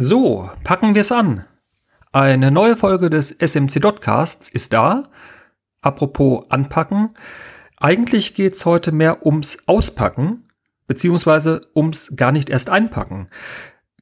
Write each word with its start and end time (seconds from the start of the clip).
So, 0.00 0.48
packen 0.62 0.94
wir 0.94 1.02
es 1.02 1.10
an. 1.10 1.44
Eine 2.12 2.52
neue 2.52 2.76
Folge 2.76 3.10
des 3.10 3.32
SMC 3.32 3.80
Dotcasts 3.80 4.48
ist 4.48 4.72
da. 4.72 5.10
Apropos 5.80 6.44
anpacken. 6.50 7.14
Eigentlich 7.78 8.34
geht's 8.34 8.64
heute 8.64 8.92
mehr 8.92 9.26
ums 9.26 9.64
Auspacken, 9.66 10.44
beziehungsweise 10.86 11.62
ums 11.74 12.14
gar 12.14 12.30
nicht 12.30 12.48
erst 12.48 12.70
einpacken. 12.70 13.28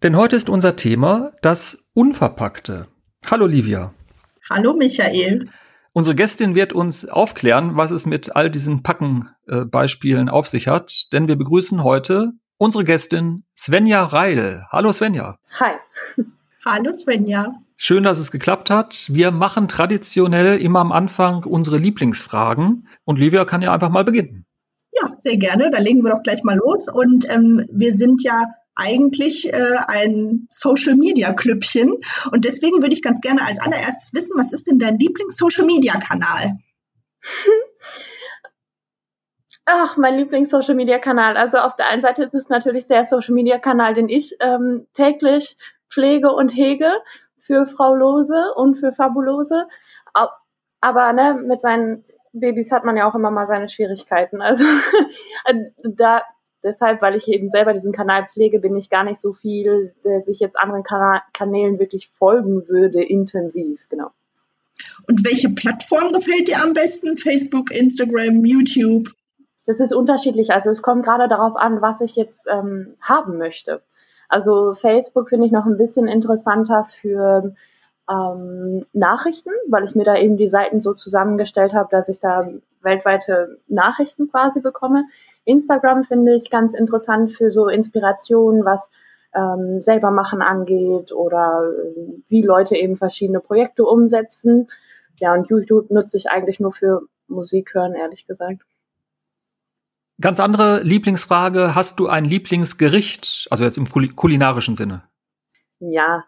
Denn 0.03 0.17
heute 0.17 0.37
ist 0.37 0.51
unser 0.51 0.77
Thema 0.77 1.31
das 1.41 1.87
Unverpackte. 1.95 2.89
Hallo 3.31 3.47
Livia. 3.47 3.95
Hallo 4.51 4.75
Michael. 4.77 5.49
Unsere 5.95 6.15
Gästin 6.15 6.55
wird 6.55 6.75
uns 6.75 7.09
aufklären, 7.09 7.79
was 7.79 7.91
es 7.91 8.05
mit 8.05 8.37
all 8.37 8.51
diesen 8.51 8.83
Packen-Beispielen 8.83 10.29
äh, 10.29 10.31
auf 10.31 10.47
sich 10.47 10.69
hat, 10.69 11.11
denn 11.15 11.27
wir 11.27 11.37
begrüßen 11.37 11.83
heute 11.83 12.33
unsere 12.59 12.85
Gästin 12.85 13.45
Svenja 13.57 14.05
Reil. 14.05 14.67
Hallo 14.71 14.93
Svenja. 14.93 15.39
Hi. 15.61 15.73
Hallo 16.65 16.93
Svenja. 16.93 17.53
Schön, 17.77 18.05
dass 18.05 18.19
es 18.19 18.31
geklappt 18.31 18.71
hat. 18.71 19.07
Wir 19.11 19.31
machen 19.31 19.69
traditionell 19.69 20.59
immer 20.59 20.81
am 20.81 20.93
Anfang 20.93 21.45
unsere 21.45 21.77
Lieblingsfragen 21.77 22.89
und 23.05 23.19
Livia 23.19 23.45
kann 23.45 23.63
ja 23.63 23.73
einfach 23.73 23.91
mal 23.91 24.05
beginnen. 24.05 24.47
Ja, 24.93 25.15
sehr 25.19 25.37
gerne. 25.37 25.71
Da 25.71 25.79
legen 25.79 26.03
wir 26.03 26.15
doch 26.15 26.23
gleich 26.23 26.43
mal 26.43 26.57
los. 26.57 26.89
Und 26.89 27.29
ähm, 27.29 27.67
wir 27.71 27.93
sind 27.93 28.23
ja 28.23 28.45
eigentlich 28.75 29.53
äh, 29.53 29.77
ein 29.89 30.47
Social 30.51 30.97
Media 30.97 31.33
Klüppchen. 31.33 31.95
Und 32.31 32.45
deswegen 32.45 32.83
würde 32.83 32.95
ich 32.95 33.03
ganz 33.03 33.21
gerne 33.21 33.43
als 33.43 33.61
allererstes 33.61 34.15
wissen, 34.15 34.39
was 34.39 34.53
ist 34.53 34.67
denn 34.67 34.79
dein 34.79 34.99
Lieblings-Social 34.99 35.67
Media 35.67 35.99
Kanal? 35.99 36.59
Ach, 39.69 39.97
mein 39.97 40.17
Lieblings-Social-Media-Kanal. 40.17 41.37
Also 41.37 41.59
auf 41.59 41.75
der 41.75 41.89
einen 41.89 42.01
Seite 42.01 42.23
ist 42.23 42.35
es 42.35 42.49
natürlich 42.49 42.87
der 42.87 43.05
Social-Media-Kanal, 43.05 43.95
den 43.95 44.09
ich 44.09 44.37
ähm, 44.41 44.87
täglich 44.95 45.57
pflege 45.91 46.33
und 46.33 46.51
hege 46.51 46.93
für 47.39 47.67
Frau 47.67 47.95
Lose 47.95 48.55
und 48.55 48.77
für 48.77 48.93
Fabulose. 48.93 49.67
Aber 50.81 51.13
ne, 51.13 51.35
mit 51.35 51.63
seinen 51.63 52.05
Babys 52.33 52.71
hat 52.71 52.85
man 52.85 52.97
ja 52.97 53.11
auch 53.11 53.17
immer 53.17 53.33
mal 53.33 53.49
seine 53.49 53.69
Schwierigkeiten. 53.69 54.41
Also 54.41 54.63
da 55.83 56.23
deshalb, 56.63 57.03
weil 57.03 57.17
ich 57.17 57.27
eben 57.27 57.49
selber 57.49 57.73
diesen 57.73 57.93
Kanal 57.93 58.29
pflege, 58.33 58.61
bin 58.61 58.77
ich 58.77 58.89
gar 58.89 59.03
nicht 59.03 59.21
so 59.21 59.33
viel, 59.33 59.95
dass 60.05 60.29
ich 60.29 60.39
jetzt 60.39 60.57
anderen 60.57 60.85
Kanälen 61.33 61.81
wirklich 61.81 62.09
folgen 62.09 62.69
würde, 62.69 63.03
intensiv, 63.03 63.89
genau. 63.89 64.11
Und 65.09 65.25
welche 65.25 65.49
Plattform 65.49 66.13
gefällt 66.13 66.47
dir 66.49 66.63
am 66.63 66.73
besten? 66.73 67.17
Facebook, 67.17 67.73
Instagram, 67.73 68.45
YouTube? 68.45 69.09
Das 69.67 69.81
ist 69.81 69.93
unterschiedlich. 69.93 70.53
Also 70.53 70.71
es 70.71 70.81
kommt 70.81 71.05
gerade 71.05 71.29
darauf 71.29 71.57
an, 71.57 71.83
was 71.83 72.01
ich 72.01 72.17
jetzt 72.17 72.47
ähm, 72.49 72.95
haben 73.01 73.37
möchte. 73.37 73.83
Also 74.29 74.75
Facebook 74.75 75.29
finde 75.29 75.47
ich 75.47 75.53
noch 75.53 75.67
ein 75.67 75.77
bisschen 75.77 76.09
interessanter 76.09 76.85
für 76.85 77.55
ähm, 78.09 78.87
Nachrichten, 78.93 79.51
weil 79.69 79.85
ich 79.85 79.95
mir 79.95 80.05
da 80.05 80.17
eben 80.17 80.37
die 80.37 80.49
Seiten 80.49 80.81
so 80.81 80.95
zusammengestellt 80.95 81.75
habe, 81.75 81.89
dass 81.91 82.09
ich 82.09 82.21
da 82.21 82.49
weltweite 82.81 83.59
Nachrichten 83.67 84.31
quasi 84.31 84.61
bekomme. 84.61 85.05
Instagram 85.45 86.05
finde 86.05 86.35
ich 86.35 86.51
ganz 86.51 86.75
interessant 86.75 87.33
für 87.33 87.51
so 87.51 87.69
Inspirationen, 87.69 88.65
was 88.65 88.91
ähm, 89.35 89.83
selber 89.83 90.11
machen 90.11 90.43
angeht 90.43 91.13
oder 91.13 91.73
äh, 91.73 92.23
wie 92.29 92.43
Leute 92.43 92.77
eben 92.77 92.97
verschiedene 92.97 93.41
Projekte 93.41 93.85
umsetzen. 93.85 94.69
Ja, 95.19 95.35
und 95.35 95.49
YouTube 95.49 95.91
nutze 95.91 96.17
ich 96.17 96.31
eigentlich 96.31 96.61
nur 96.61 96.73
für 96.73 97.03
Musik 97.29 97.75
hören, 97.75 97.95
ehrlich 97.95 98.27
gesagt. 98.27 98.63
Ganz 100.21 100.41
andere 100.41 100.83
Lieblingsfrage. 100.83 101.75
Hast 101.75 102.01
du 102.01 102.09
ein 102.09 102.25
Lieblingsgericht? 102.25 103.47
Also 103.51 103.65
jetzt 103.65 103.77
im 103.77 103.87
kulinarischen 103.89 104.77
Sinne. 104.77 105.03
Ja, 105.79 106.25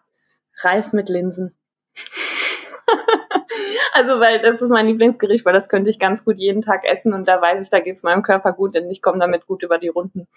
Reis 0.61 0.93
mit 0.93 1.09
Linsen. 1.09 1.55
also, 3.93 4.19
weil 4.19 4.41
das 4.41 4.61
ist 4.61 4.69
mein 4.69 4.87
Lieblingsgericht, 4.87 5.43
weil 5.45 5.53
das 5.53 5.69
könnte 5.69 5.89
ich 5.89 5.97
ganz 5.97 6.23
gut 6.23 6.37
jeden 6.37 6.61
Tag 6.61 6.85
essen 6.85 7.13
und 7.13 7.27
da 7.27 7.41
weiß 7.41 7.63
ich, 7.63 7.69
da 7.69 7.79
geht 7.79 7.97
es 7.97 8.03
meinem 8.03 8.21
Körper 8.21 8.53
gut, 8.53 8.75
denn 8.75 8.89
ich 8.89 9.01
komme 9.01 9.19
damit 9.19 9.47
gut 9.47 9.63
über 9.63 9.79
die 9.79 9.87
Runden. 9.87 10.27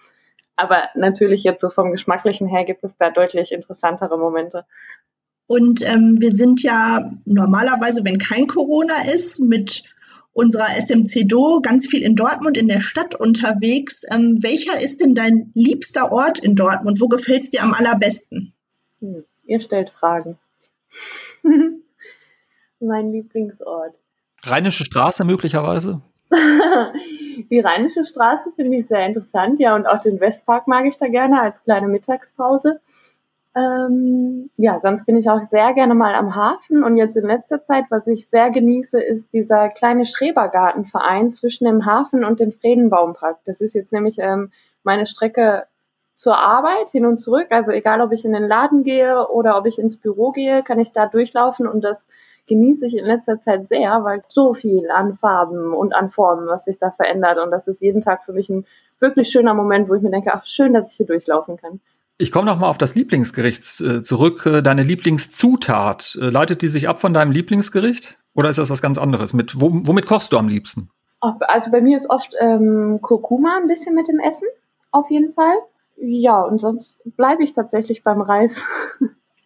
Aber 0.56 0.88
natürlich 0.94 1.44
jetzt 1.44 1.60
so 1.60 1.70
vom 1.70 1.92
Geschmacklichen 1.92 2.46
her 2.46 2.64
gibt 2.64 2.84
es 2.84 2.96
da 2.96 3.10
deutlich 3.10 3.52
interessantere 3.52 4.18
Momente. 4.18 4.64
Und 5.46 5.82
ähm, 5.86 6.16
wir 6.20 6.30
sind 6.30 6.62
ja 6.62 7.10
normalerweise, 7.24 8.04
wenn 8.04 8.18
kein 8.18 8.46
Corona 8.46 8.94
ist, 9.12 9.40
mit 9.40 9.82
unserer 10.32 10.68
SMC 10.68 11.26
Do 11.28 11.60
ganz 11.60 11.86
viel 11.86 12.02
in 12.02 12.16
Dortmund 12.16 12.56
in 12.56 12.68
der 12.68 12.80
Stadt 12.80 13.14
unterwegs. 13.14 14.04
Ähm, 14.10 14.38
welcher 14.42 14.80
ist 14.80 15.00
denn 15.00 15.14
dein 15.14 15.50
liebster 15.54 16.12
Ort 16.12 16.38
in 16.38 16.56
Dortmund? 16.56 17.00
Wo 17.00 17.08
gefällt 17.08 17.42
es 17.42 17.50
dir 17.50 17.62
am 17.62 17.74
allerbesten? 17.74 18.52
Hm, 19.00 19.24
ihr 19.44 19.60
stellt 19.60 19.90
Fragen. 19.90 20.38
mein 22.80 23.12
Lieblingsort. 23.12 23.94
Rheinische 24.44 24.84
Straße 24.84 25.24
möglicherweise? 25.24 26.02
Die 27.50 27.60
Rheinische 27.60 28.04
Straße 28.04 28.52
finde 28.56 28.78
ich 28.78 28.86
sehr 28.86 29.06
interessant, 29.06 29.60
ja, 29.60 29.74
und 29.74 29.86
auch 29.86 30.00
den 30.00 30.20
Westpark 30.20 30.66
mag 30.66 30.86
ich 30.86 30.96
da 30.96 31.08
gerne 31.08 31.40
als 31.40 31.62
kleine 31.62 31.88
Mittagspause. 31.88 32.80
Ähm, 33.54 34.50
ja, 34.56 34.80
sonst 34.80 35.04
bin 35.04 35.16
ich 35.16 35.28
auch 35.28 35.46
sehr 35.46 35.74
gerne 35.74 35.94
mal 35.94 36.14
am 36.14 36.34
Hafen 36.34 36.82
und 36.82 36.96
jetzt 36.96 37.16
in 37.16 37.26
letzter 37.26 37.62
Zeit, 37.62 37.84
was 37.90 38.06
ich 38.06 38.28
sehr 38.28 38.50
genieße, 38.50 38.98
ist 38.98 39.32
dieser 39.34 39.68
kleine 39.68 40.06
Schrebergartenverein 40.06 41.34
zwischen 41.34 41.66
dem 41.66 41.84
Hafen 41.84 42.24
und 42.24 42.40
dem 42.40 42.52
Friedenbaumpark. 42.52 43.38
Das 43.44 43.60
ist 43.60 43.74
jetzt 43.74 43.92
nämlich 43.92 44.16
ähm, 44.18 44.52
meine 44.84 45.04
Strecke 45.06 45.66
zur 46.16 46.38
Arbeit 46.38 46.90
hin 46.92 47.04
und 47.04 47.18
zurück. 47.18 47.48
Also 47.50 47.72
egal, 47.72 48.00
ob 48.00 48.12
ich 48.12 48.24
in 48.24 48.32
den 48.32 48.48
Laden 48.48 48.84
gehe 48.84 49.28
oder 49.28 49.58
ob 49.58 49.66
ich 49.66 49.78
ins 49.78 49.96
Büro 49.96 50.30
gehe, 50.32 50.62
kann 50.62 50.80
ich 50.80 50.92
da 50.92 51.06
durchlaufen 51.06 51.66
und 51.66 51.82
das 51.82 52.02
genieße 52.46 52.86
ich 52.86 52.96
in 52.96 53.04
letzter 53.04 53.38
Zeit 53.40 53.66
sehr, 53.66 54.02
weil 54.02 54.22
so 54.28 54.54
viel 54.54 54.90
an 54.90 55.14
Farben 55.14 55.74
und 55.74 55.94
an 55.94 56.10
Formen, 56.10 56.46
was 56.46 56.64
sich 56.64 56.78
da 56.78 56.90
verändert 56.90 57.38
und 57.38 57.50
das 57.50 57.68
ist 57.68 57.82
jeden 57.82 58.02
Tag 58.02 58.24
für 58.24 58.32
mich 58.32 58.48
ein 58.48 58.66
wirklich 58.98 59.28
schöner 59.28 59.52
Moment, 59.52 59.88
wo 59.88 59.94
ich 59.94 60.02
mir 60.02 60.10
denke, 60.10 60.32
ach 60.32 60.46
schön, 60.46 60.72
dass 60.72 60.90
ich 60.90 60.96
hier 60.96 61.06
durchlaufen 61.06 61.56
kann. 61.56 61.80
Ich 62.22 62.30
komme 62.30 62.46
noch 62.46 62.60
mal 62.60 62.68
auf 62.68 62.78
das 62.78 62.94
Lieblingsgericht 62.94 63.80
äh, 63.80 64.04
zurück. 64.04 64.46
Äh, 64.46 64.62
deine 64.62 64.84
Lieblingszutat, 64.84 66.16
äh, 66.20 66.26
leitet 66.26 66.62
die 66.62 66.68
sich 66.68 66.88
ab 66.88 67.00
von 67.00 67.12
deinem 67.12 67.32
Lieblingsgericht? 67.32 68.16
Oder 68.32 68.48
ist 68.48 68.60
das 68.60 68.70
was 68.70 68.80
ganz 68.80 68.96
anderes? 68.96 69.32
Mit, 69.32 69.60
womit 69.60 70.06
kochst 70.06 70.32
du 70.32 70.38
am 70.38 70.46
liebsten? 70.46 70.88
Also 71.20 71.72
bei 71.72 71.80
mir 71.80 71.96
ist 71.96 72.08
oft 72.08 72.32
ähm, 72.38 73.00
Kurkuma 73.02 73.56
ein 73.60 73.66
bisschen 73.66 73.96
mit 73.96 74.06
dem 74.06 74.20
Essen, 74.20 74.46
auf 74.92 75.10
jeden 75.10 75.34
Fall. 75.34 75.56
Ja, 75.96 76.42
und 76.42 76.60
sonst 76.60 77.02
bleibe 77.16 77.42
ich 77.42 77.54
tatsächlich 77.54 78.04
beim 78.04 78.20
Reis. 78.20 78.62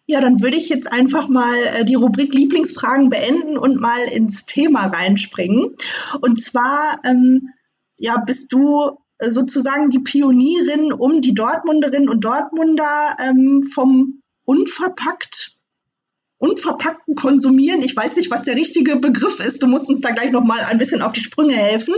Ja, 0.09 0.21
dann 0.21 0.41
würde 0.41 0.55
ich 0.55 0.69
jetzt 0.69 0.89
einfach 0.89 1.27
mal 1.27 1.83
die 1.83 1.95
Rubrik 1.95 2.33
Lieblingsfragen 2.33 3.09
beenden 3.09 3.57
und 3.57 3.81
mal 3.81 3.99
ins 4.13 4.45
Thema 4.45 4.85
reinspringen. 4.85 5.75
Und 6.21 6.41
zwar, 6.41 6.97
ähm, 7.03 7.49
ja, 7.97 8.15
bist 8.25 8.53
du 8.53 8.97
sozusagen 9.19 9.89
die 9.89 9.99
Pionierin, 9.99 10.93
um 10.93 11.21
die 11.21 11.33
Dortmunderinnen 11.33 12.09
und 12.09 12.23
Dortmunder 12.23 13.15
ähm, 13.19 13.63
vom 13.63 14.21
unverpackt 14.45 15.57
unverpackten 16.39 17.15
Konsumieren. 17.15 17.81
Ich 17.81 17.95
weiß 17.95 18.15
nicht, 18.17 18.29
was 18.29 18.43
der 18.43 18.55
richtige 18.55 18.97
Begriff 18.97 19.39
ist. 19.39 19.63
Du 19.63 19.67
musst 19.67 19.89
uns 19.89 20.01
da 20.01 20.11
gleich 20.11 20.31
noch 20.31 20.43
mal 20.43 20.59
ein 20.69 20.77
bisschen 20.77 21.01
auf 21.01 21.13
die 21.13 21.23
Sprünge 21.23 21.53
helfen, 21.53 21.95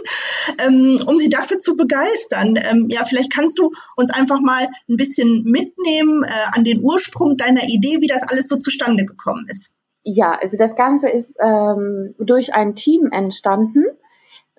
ähm, 0.66 0.97
um 1.07 1.19
sie 1.19 1.30
dafür 1.30 1.59
zu 1.59 1.75
begeistern. 1.75 2.56
Ähm, 2.56 2.88
ja, 2.90 3.03
vielleicht 3.03 3.34
kannst 3.34 3.59
du 3.59 3.72
uns 3.97 4.12
einfach 4.13 4.40
mal 4.40 4.66
ein 4.88 4.96
bisschen 4.96 5.44
mitnehmen 5.44 6.24
äh, 6.24 6.57
an 6.57 6.63
den 6.63 6.81
Ursprung 6.81 7.36
deiner 7.36 7.63
Idee, 7.63 8.00
wie 8.00 8.07
das 8.07 8.24
alles 8.30 8.47
so 8.47 8.57
zustande 8.57 9.06
gekommen 9.06 9.46
ist. 9.50 9.74
Ja, 10.03 10.38
also 10.41 10.56
das 10.56 10.75
Ganze 10.75 11.09
ist 11.09 11.34
ähm, 11.41 12.16
durch 12.19 12.53
ein 12.53 12.75
Team 12.75 13.09
entstanden 13.12 13.84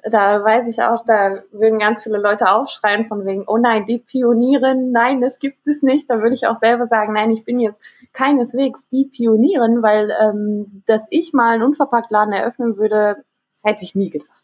da 0.05 0.43
weiß 0.43 0.66
ich 0.66 0.83
auch, 0.83 1.05
da 1.05 1.43
würden 1.53 1.78
ganz 1.78 2.03
viele 2.03 2.19
Leute 2.19 2.50
aufschreien 2.50 3.06
von 3.06 3.27
wegen, 3.27 3.44
oh 3.47 3.56
nein, 3.56 3.87
die 3.87 3.99
Pionierin, 3.99 4.92
nein, 4.92 5.21
das 5.21 5.39
gibt 5.39 5.66
es 5.66 5.83
nicht. 5.83 6.09
Da 6.10 6.21
würde 6.21 6.34
ich 6.34 6.47
auch 6.47 6.57
selber 6.57 6.86
sagen, 6.86 7.13
nein, 7.13 7.30
ich 7.30 7.45
bin 7.45 7.60
jetzt 7.60 7.80
keineswegs 8.13 8.89
die 8.89 9.04
Pionierin, 9.04 9.83
weil 9.83 10.15
ähm, 10.21 10.83
dass 10.86 11.07
ich 11.10 11.33
mal 11.33 11.54
einen 11.54 11.63
Unverpacktladen 11.63 12.33
eröffnen 12.33 12.77
würde, 12.77 13.25
hätte 13.63 13.84
ich 13.84 13.95
nie 13.95 14.10
gedacht. 14.10 14.40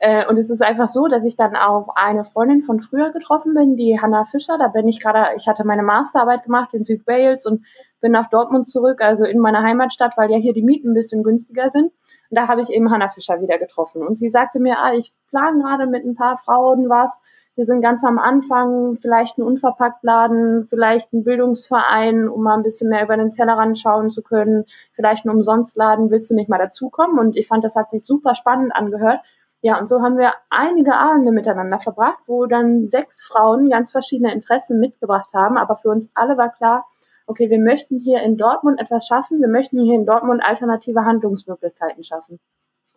Äh, 0.00 0.26
und 0.26 0.38
es 0.38 0.48
ist 0.48 0.62
einfach 0.62 0.88
so, 0.88 1.08
dass 1.08 1.24
ich 1.26 1.36
dann 1.36 1.54
auf 1.56 1.94
eine 1.94 2.24
Freundin 2.24 2.62
von 2.62 2.80
früher 2.80 3.12
getroffen 3.12 3.54
bin, 3.54 3.76
die 3.76 4.00
Hannah 4.00 4.24
Fischer. 4.24 4.56
Da 4.58 4.68
bin 4.68 4.88
ich 4.88 4.98
gerade, 4.98 5.36
ich 5.36 5.46
hatte 5.46 5.64
meine 5.64 5.82
Masterarbeit 5.82 6.44
gemacht 6.44 6.72
in 6.72 6.84
Südwales 6.84 7.44
und 7.44 7.64
bin 8.00 8.12
nach 8.12 8.30
Dortmund 8.30 8.66
zurück, 8.66 9.02
also 9.02 9.26
in 9.26 9.38
meine 9.38 9.62
Heimatstadt, 9.62 10.16
weil 10.16 10.30
ja 10.30 10.38
hier 10.38 10.54
die 10.54 10.62
Mieten 10.62 10.92
ein 10.92 10.94
bisschen 10.94 11.22
günstiger 11.22 11.70
sind. 11.70 11.92
Und 12.30 12.38
da 12.38 12.48
habe 12.48 12.62
ich 12.62 12.70
eben 12.70 12.90
Hannah 12.90 13.10
Fischer 13.10 13.42
wieder 13.42 13.58
getroffen. 13.58 14.02
Und 14.02 14.18
sie 14.18 14.30
sagte 14.30 14.58
mir, 14.58 14.78
ah, 14.78 14.94
ich 14.94 15.12
plane 15.28 15.60
gerade 15.62 15.86
mit 15.86 16.04
ein 16.06 16.14
paar 16.14 16.38
Frauen 16.38 16.88
was. 16.88 17.20
Wir 17.56 17.66
sind 17.66 17.82
ganz 17.82 18.02
am 18.02 18.18
Anfang, 18.18 18.96
vielleicht 18.96 19.36
ein 19.36 19.42
Unverpacktladen, 19.42 20.66
vielleicht 20.70 21.12
ein 21.12 21.24
Bildungsverein, 21.24 22.26
um 22.26 22.42
mal 22.42 22.54
ein 22.54 22.62
bisschen 22.62 22.88
mehr 22.88 23.04
über 23.04 23.18
den 23.18 23.32
Tellerrand 23.32 23.78
schauen 23.78 24.10
zu 24.10 24.22
können, 24.22 24.64
vielleicht 24.92 25.26
ein 25.26 25.30
Umsonstladen, 25.30 26.10
willst 26.10 26.30
du 26.30 26.34
nicht 26.34 26.48
mal 26.48 26.56
dazukommen? 26.56 27.18
Und 27.18 27.36
ich 27.36 27.48
fand, 27.48 27.62
das 27.62 27.76
hat 27.76 27.90
sich 27.90 28.02
super 28.02 28.34
spannend 28.34 28.74
angehört. 28.74 29.20
Ja, 29.62 29.78
und 29.78 29.88
so 29.88 30.00
haben 30.00 30.16
wir 30.16 30.32
einige 30.48 30.94
Abende 30.94 31.32
miteinander 31.32 31.78
verbracht, 31.78 32.22
wo 32.26 32.46
dann 32.46 32.88
sechs 32.88 33.22
Frauen 33.22 33.68
ganz 33.68 33.92
verschiedene 33.92 34.32
Interessen 34.32 34.80
mitgebracht 34.80 35.32
haben. 35.34 35.58
Aber 35.58 35.76
für 35.76 35.90
uns 35.90 36.10
alle 36.14 36.38
war 36.38 36.50
klar, 36.50 36.86
okay, 37.26 37.50
wir 37.50 37.60
möchten 37.60 37.98
hier 37.98 38.22
in 38.22 38.38
Dortmund 38.38 38.80
etwas 38.80 39.06
schaffen, 39.06 39.40
wir 39.40 39.48
möchten 39.48 39.80
hier 39.80 39.94
in 39.94 40.06
Dortmund 40.06 40.42
alternative 40.42 41.04
Handlungsmöglichkeiten 41.04 42.02
schaffen. 42.02 42.40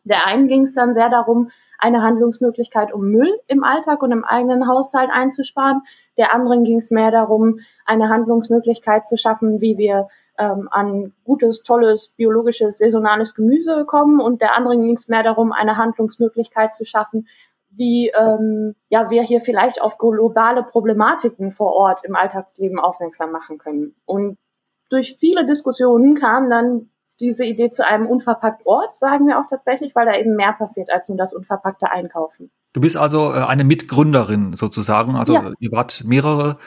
Der 0.06 0.26
einen 0.26 0.48
ging 0.48 0.64
es 0.64 0.74
dann 0.74 0.94
sehr 0.94 1.10
darum, 1.10 1.52
eine 1.80 2.02
Handlungsmöglichkeit, 2.02 2.94
um 2.94 3.12
Müll 3.12 3.40
im 3.48 3.64
Alltag 3.64 4.02
und 4.02 4.12
im 4.12 4.24
eigenen 4.24 4.68
Haushalt 4.68 5.10
einzusparen. 5.12 5.82
Der 6.18 6.34
anderen 6.34 6.64
ging 6.64 6.80
es 6.80 6.92
mehr 6.92 7.12
darum, 7.12 7.60
eine 7.86 8.10
Handlungsmöglichkeit 8.10 9.06
zu 9.08 9.18
schaffen, 9.18 9.62
wie 9.62 9.78
wir 9.78 10.08
ähm, 10.38 10.68
an 10.72 11.14
gutes, 11.24 11.64
tolles, 11.64 12.10
biologisches, 12.16 12.78
saisonales 12.78 13.36
Gemüse 13.36 13.86
kommen. 13.86 14.20
Und 14.20 14.42
der 14.42 14.56
anderen 14.56 14.82
ging 14.82 14.96
es 14.96 15.08
mehr 15.08 15.24
darum, 15.24 15.52
eine 15.52 15.78
Handlungsmöglichkeit 15.78 16.74
zu 16.74 16.86
schaffen, 16.86 17.28
wie 17.70 18.10
ähm, 18.10 18.76
ja, 18.90 19.10
wir 19.10 19.24
hier 19.24 19.42
vielleicht 19.42 19.82
auf 19.82 19.98
globale 19.98 20.64
Problematiken 20.64 21.52
vor 21.52 21.74
Ort 21.74 22.04
im 22.04 22.16
Alltagsleben 22.16 22.80
aufmerksam 22.80 23.32
machen 23.32 23.58
können. 23.58 23.96
Und 24.06 24.38
durch 24.90 25.18
viele 25.20 25.46
Diskussionen 25.46 26.16
kam 26.16 26.50
dann 26.50 26.90
diese 27.20 27.46
Idee 27.46 27.70
zu 27.70 27.86
einem 27.86 28.08
unverpackt 28.08 28.66
Ort, 28.66 28.96
sagen 28.98 29.28
wir 29.28 29.40
auch 29.40 29.50
tatsächlich, 29.50 29.96
weil 29.96 30.06
da 30.06 30.16
eben 30.16 30.36
mehr 30.36 30.54
passiert 30.54 30.90
als 30.92 31.10
nur 31.10 31.18
das 31.18 31.34
unverpackte 31.34 31.92
Einkaufen. 31.92 32.52
Du 32.74 32.82
bist 32.82 32.98
also 32.98 33.32
äh, 33.32 33.44
eine 33.44 33.64
Mitgründerin 33.64 34.54
sozusagen, 34.54 35.16
also 35.16 35.34
ja. 35.34 35.52
ihr 35.60 35.72
wart 35.72 36.04
mehrere. 36.06 36.58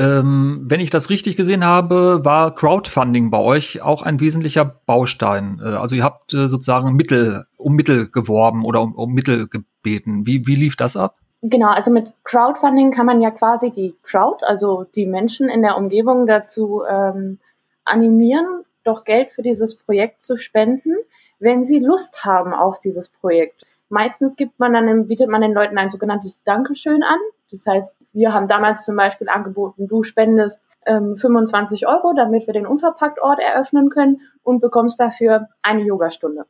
Ähm, 0.00 0.62
wenn 0.64 0.80
ich 0.80 0.88
das 0.88 1.10
richtig 1.10 1.36
gesehen 1.36 1.62
habe, 1.62 2.24
war 2.24 2.54
Crowdfunding 2.54 3.30
bei 3.30 3.38
euch 3.38 3.82
auch 3.82 4.00
ein 4.00 4.18
wesentlicher 4.18 4.64
Baustein. 4.64 5.60
Äh, 5.62 5.68
also 5.68 5.94
ihr 5.94 6.04
habt 6.04 6.32
äh, 6.32 6.48
sozusagen 6.48 6.96
Mittel, 6.96 7.44
um 7.58 7.74
Mittel 7.74 8.08
geworben 8.08 8.64
oder 8.64 8.80
um, 8.80 8.94
um 8.94 9.12
Mittel 9.12 9.46
gebeten. 9.46 10.24
Wie, 10.24 10.46
wie 10.46 10.54
lief 10.54 10.76
das 10.76 10.96
ab? 10.96 11.16
Genau, 11.42 11.68
also 11.68 11.90
mit 11.90 12.10
Crowdfunding 12.24 12.92
kann 12.92 13.04
man 13.04 13.20
ja 13.20 13.30
quasi 13.30 13.70
die 13.70 13.94
Crowd, 14.02 14.42
also 14.46 14.86
die 14.94 15.04
Menschen 15.04 15.50
in 15.50 15.60
der 15.60 15.76
Umgebung 15.76 16.26
dazu 16.26 16.82
ähm, 16.88 17.38
animieren, 17.84 18.64
doch 18.84 19.04
Geld 19.04 19.32
für 19.32 19.42
dieses 19.42 19.74
Projekt 19.74 20.22
zu 20.22 20.38
spenden, 20.38 20.94
wenn 21.40 21.62
sie 21.62 21.78
Lust 21.78 22.24
haben 22.24 22.54
auf 22.54 22.80
dieses 22.80 23.10
Projekt. 23.10 23.66
Meistens 23.90 24.36
gibt 24.36 24.58
man 24.58 24.72
dann, 24.72 25.08
bietet 25.08 25.28
man 25.28 25.42
den 25.42 25.52
Leuten 25.52 25.76
ein 25.76 25.90
sogenanntes 25.90 26.42
Dankeschön 26.42 27.02
an. 27.02 27.18
Das 27.50 27.66
heißt, 27.66 27.96
wir 28.12 28.32
haben 28.32 28.48
damals 28.48 28.84
zum 28.84 28.96
Beispiel 28.96 29.28
angeboten, 29.28 29.88
du 29.88 30.02
spendest 30.02 30.62
ähm, 30.86 31.16
25 31.16 31.86
Euro, 31.86 32.12
damit 32.14 32.46
wir 32.46 32.54
den 32.54 32.66
Unverpackt-Ort 32.66 33.40
eröffnen 33.40 33.90
können 33.90 34.20
und 34.42 34.60
bekommst 34.60 35.00
dafür 35.00 35.48
eine 35.62 35.82
Yogastunde. 35.82 36.46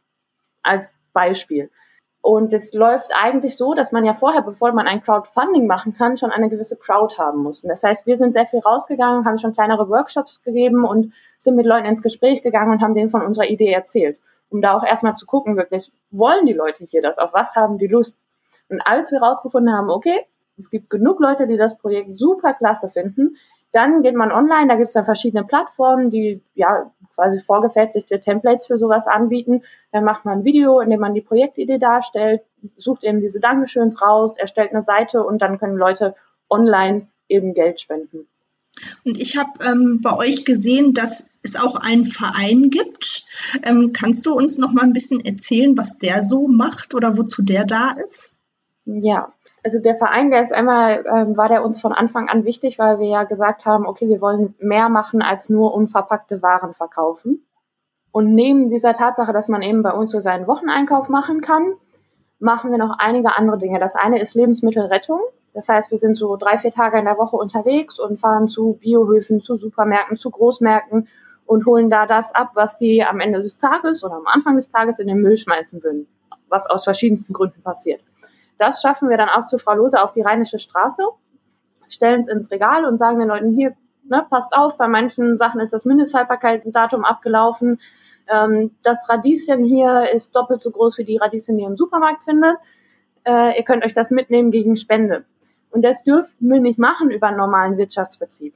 Als 0.63 0.95
Beispiel. 1.13 1.71
Und 2.23 2.53
es 2.53 2.75
läuft 2.75 3.11
eigentlich 3.15 3.57
so, 3.57 3.73
dass 3.73 3.93
man 3.93 4.05
ja 4.05 4.13
vorher, 4.13 4.43
bevor 4.43 4.73
man 4.73 4.87
ein 4.87 5.03
Crowdfunding 5.03 5.67
machen 5.67 5.95
kann, 5.95 6.19
schon 6.19 6.31
eine 6.31 6.51
gewisse 6.51 6.77
Crowd 6.77 7.17
haben 7.17 7.43
muss. 7.43 7.65
Und 7.65 7.71
das 7.71 7.83
heißt, 7.83 8.07
wir 8.07 8.19
sind 8.19 8.35
sehr 8.35 8.47
viel 8.47 8.61
rausgegangen, 8.61 9.25
haben 9.25 9.39
schon 9.39 9.55
kleinere 9.55 9.89
Workshops 9.89 10.43
gegeben 10.43 10.85
und 10.85 11.15
sind 11.39 11.57
mit 11.57 11.65
Leuten 11.65 11.87
ins 11.87 12.03
Gespräch 12.03 12.43
gegangen 12.43 12.73
und 12.73 12.83
haben 12.83 12.93
denen 12.93 13.11
von 13.11 13.23
unserer 13.23 13.47
Idee 13.47 13.73
erzählt. 13.73 14.19
Um 14.51 14.61
da 14.61 14.77
auch 14.77 14.85
erstmal 14.85 15.17
zu 15.17 15.25
gucken, 15.25 15.57
wirklich, 15.57 15.91
wollen 16.11 16.45
die 16.45 16.53
Leute 16.53 16.85
hier 16.85 17.01
das? 17.01 17.19
Auf 17.19 17.33
was 17.33 17.57
haben 17.57 17.79
die 17.79 17.87
Lust? 17.87 18.19
Und 18.69 18.83
als 18.83 19.11
wir 19.13 19.23
rausgefunden 19.23 19.75
haben, 19.75 19.89
okay, 19.89 20.27
es 20.61 20.71
gibt 20.71 20.91
genug 20.91 21.21
Leute, 21.21 21.47
die 21.47 21.57
das 21.57 21.79
Projekt 21.79 22.15
super 22.15 22.55
klasse 22.55 22.89
finden, 22.89 23.37
dann 23.73 24.03
geht 24.03 24.17
man 24.17 24.33
online, 24.33 24.69
da 24.69 24.75
gibt 24.75 24.89
es 24.89 24.95
dann 24.95 25.05
verschiedene 25.05 25.45
Plattformen, 25.45 26.11
die 26.11 26.43
ja 26.55 26.91
quasi 27.15 27.41
vorgefertigte 27.41 28.21
Templates 28.21 28.67
für 28.67 28.79
sowas 28.79 29.07
anbieten. 29.07 29.63
Dann 29.93 30.05
macht 30.05 30.25
man 30.25 30.39
ein 30.39 30.45
Video, 30.45 30.81
in 30.81 30.91
dem 30.91 31.01
man 31.01 31.15
die 31.15 31.21
Projektidee 31.21 31.79
darstellt, 31.79 32.43
sucht 32.77 33.05
eben 33.05 33.21
diese 33.21 33.41
Dankeschöns 33.41 34.03
raus, 34.03 34.37
erstellt 34.37 34.73
eine 34.73 34.83
Seite 34.83 35.23
und 35.23 35.41
dann 35.41 35.59
können 35.59 35.77
Leute 35.77 36.15
online 36.49 37.07
eben 37.29 37.55
Geld 37.55 37.81
spenden. 37.81 38.27
Und 39.05 39.21
ich 39.21 39.37
habe 39.37 39.51
ähm, 39.65 40.01
bei 40.03 40.17
euch 40.17 40.45
gesehen, 40.45 40.95
dass 40.95 41.39
es 41.43 41.61
auch 41.61 41.77
einen 41.77 42.05
Verein 42.05 42.71
gibt. 42.71 43.25
Ähm, 43.65 43.93
kannst 43.93 44.27
du 44.27 44.33
uns 44.33 44.59
noch 44.59 44.73
mal 44.73 44.83
ein 44.83 44.93
bisschen 44.93 45.21
erzählen, 45.21 45.77
was 45.77 45.99
der 45.99 46.23
so 46.23 46.49
macht 46.49 46.95
oder 46.95 47.17
wozu 47.19 47.43
der 47.43 47.65
da 47.65 47.95
ist? 48.05 48.35
Ja, 48.87 49.33
also 49.63 49.79
der 49.79 49.97
Verein, 49.97 50.31
der 50.31 50.43
ist 50.43 50.53
einmal, 50.53 51.05
ähm, 51.07 51.37
war 51.37 51.49
der 51.49 51.65
uns 51.65 51.81
von 51.81 51.93
Anfang 51.93 52.29
an 52.29 52.45
wichtig, 52.45 52.79
weil 52.79 52.99
wir 52.99 53.09
ja 53.09 53.25
gesagt 53.25 53.67
haben, 53.67 53.87
okay, 53.87 54.09
wir 54.09 54.21
wollen 54.21 54.55
mehr 54.59 54.89
machen 54.89 55.23
als 55.23 55.49
nur 55.49 55.75
unverpackte 55.75 56.43
Waren 56.43 56.75
verkaufen. 56.75 57.47
Und 58.13 58.35
neben 58.35 58.71
dieser 58.71 58.95
Tatsache, 58.95 59.33
dass 59.33 59.49
man 59.49 59.63
eben 59.63 59.83
bei 59.83 59.93
uns 59.93 60.13
so 60.13 60.21
seinen 60.21 60.47
Wocheneinkauf 60.47 61.09
machen 61.09 61.41
kann, 61.41 61.75
machen 62.39 62.71
wir 62.71 62.79
noch 62.79 62.97
einige 62.99 63.37
andere 63.37 63.59
Dinge. 63.59 63.79
Das 63.79 63.95
eine 63.95 64.21
ist 64.21 64.35
Lebensmittelrettung. 64.35 65.21
Das 65.53 65.69
heißt, 65.69 65.91
wir 65.91 65.99
sind 65.99 66.15
so 66.15 66.37
drei, 66.37 66.59
vier 66.59 66.73
Tage 66.73 66.99
in 66.99 67.05
der 67.05 67.19
Woche 67.19 67.37
unterwegs 67.37 67.99
und 67.99 68.19
fahren 68.19 68.49
zu 68.49 68.79
Biohöfen, 68.81 69.41
zu 69.41 69.57
Supermärkten, 69.57 70.17
zu 70.17 70.31
Großmärkten 70.31 71.09
und 71.45 71.67
holen 71.67 71.91
da 71.91 72.07
das 72.07 72.35
ab, 72.35 72.53
was 72.55 72.79
die 72.79 73.05
am 73.05 73.21
Ende 73.21 73.41
des 73.41 73.59
Tages 73.59 74.05
oder 74.05 74.15
am 74.15 74.27
Anfang 74.27 74.57
des 74.57 74.71
Tages 74.71 75.01
in 75.01 75.09
den 75.09 75.21
Müll 75.21 75.37
schmeißen 75.37 75.83
würden, 75.83 76.07
was 76.49 76.67
aus 76.69 76.85
verschiedensten 76.85 77.33
Gründen 77.33 77.63
passiert. 77.63 78.03
Das 78.61 78.83
schaffen 78.83 79.09
wir 79.09 79.17
dann 79.17 79.31
auch 79.31 79.47
zu 79.47 79.57
Frau 79.57 79.73
Lose 79.73 80.01
auf 80.01 80.13
die 80.13 80.21
Rheinische 80.21 80.59
Straße, 80.59 81.03
stellen 81.89 82.21
es 82.21 82.29
ins 82.29 82.51
Regal 82.51 82.85
und 82.85 82.99
sagen 82.99 83.19
den 83.19 83.29
Leuten 83.29 83.55
hier, 83.55 83.75
ne, 84.05 84.27
passt 84.29 84.53
auf, 84.53 84.77
bei 84.77 84.87
manchen 84.87 85.39
Sachen 85.39 85.61
ist 85.61 85.73
das 85.73 85.87
Mindesthaltbarkeitsdatum 85.87 87.07
abgelaufen. 87.07 87.81
Ähm, 88.29 88.77
das 88.83 89.09
Radieschen 89.09 89.65
hier 89.65 90.11
ist 90.13 90.37
doppelt 90.37 90.61
so 90.61 90.71
groß 90.73 90.99
wie 90.99 91.05
die 91.05 91.17
Radieschen, 91.17 91.57
die 91.57 91.63
ihr 91.63 91.71
im 91.71 91.79
Supermarkt 91.79 92.23
findet. 92.25 92.59
Äh, 93.25 93.57
ihr 93.57 93.65
könnt 93.65 93.83
euch 93.83 93.95
das 93.95 94.11
mitnehmen 94.11 94.51
gegen 94.51 94.77
Spende. 94.77 95.25
Und 95.71 95.83
das 95.83 96.05
dürfen 96.05 96.51
wir 96.51 96.61
nicht 96.61 96.79
machen 96.79 97.11
über 97.11 97.29
einen 97.29 97.39
normalen 97.39 97.79
Wirtschaftsbetrieb. 97.79 98.53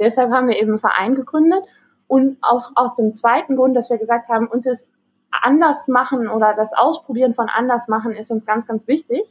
Deshalb 0.00 0.32
haben 0.32 0.48
wir 0.48 0.56
eben 0.56 0.70
einen 0.70 0.80
Verein 0.80 1.14
gegründet 1.14 1.62
und 2.08 2.38
auch 2.42 2.72
aus 2.74 2.96
dem 2.96 3.14
zweiten 3.14 3.54
Grund, 3.54 3.76
dass 3.76 3.88
wir 3.88 3.98
gesagt 3.98 4.28
haben, 4.28 4.48
uns 4.48 4.66
ist 4.66 4.88
anders 5.30 5.86
machen 5.86 6.28
oder 6.28 6.54
das 6.54 6.72
Ausprobieren 6.72 7.34
von 7.34 7.48
anders 7.48 7.86
machen 7.86 8.16
ist 8.16 8.32
uns 8.32 8.46
ganz, 8.46 8.66
ganz 8.66 8.88
wichtig. 8.88 9.22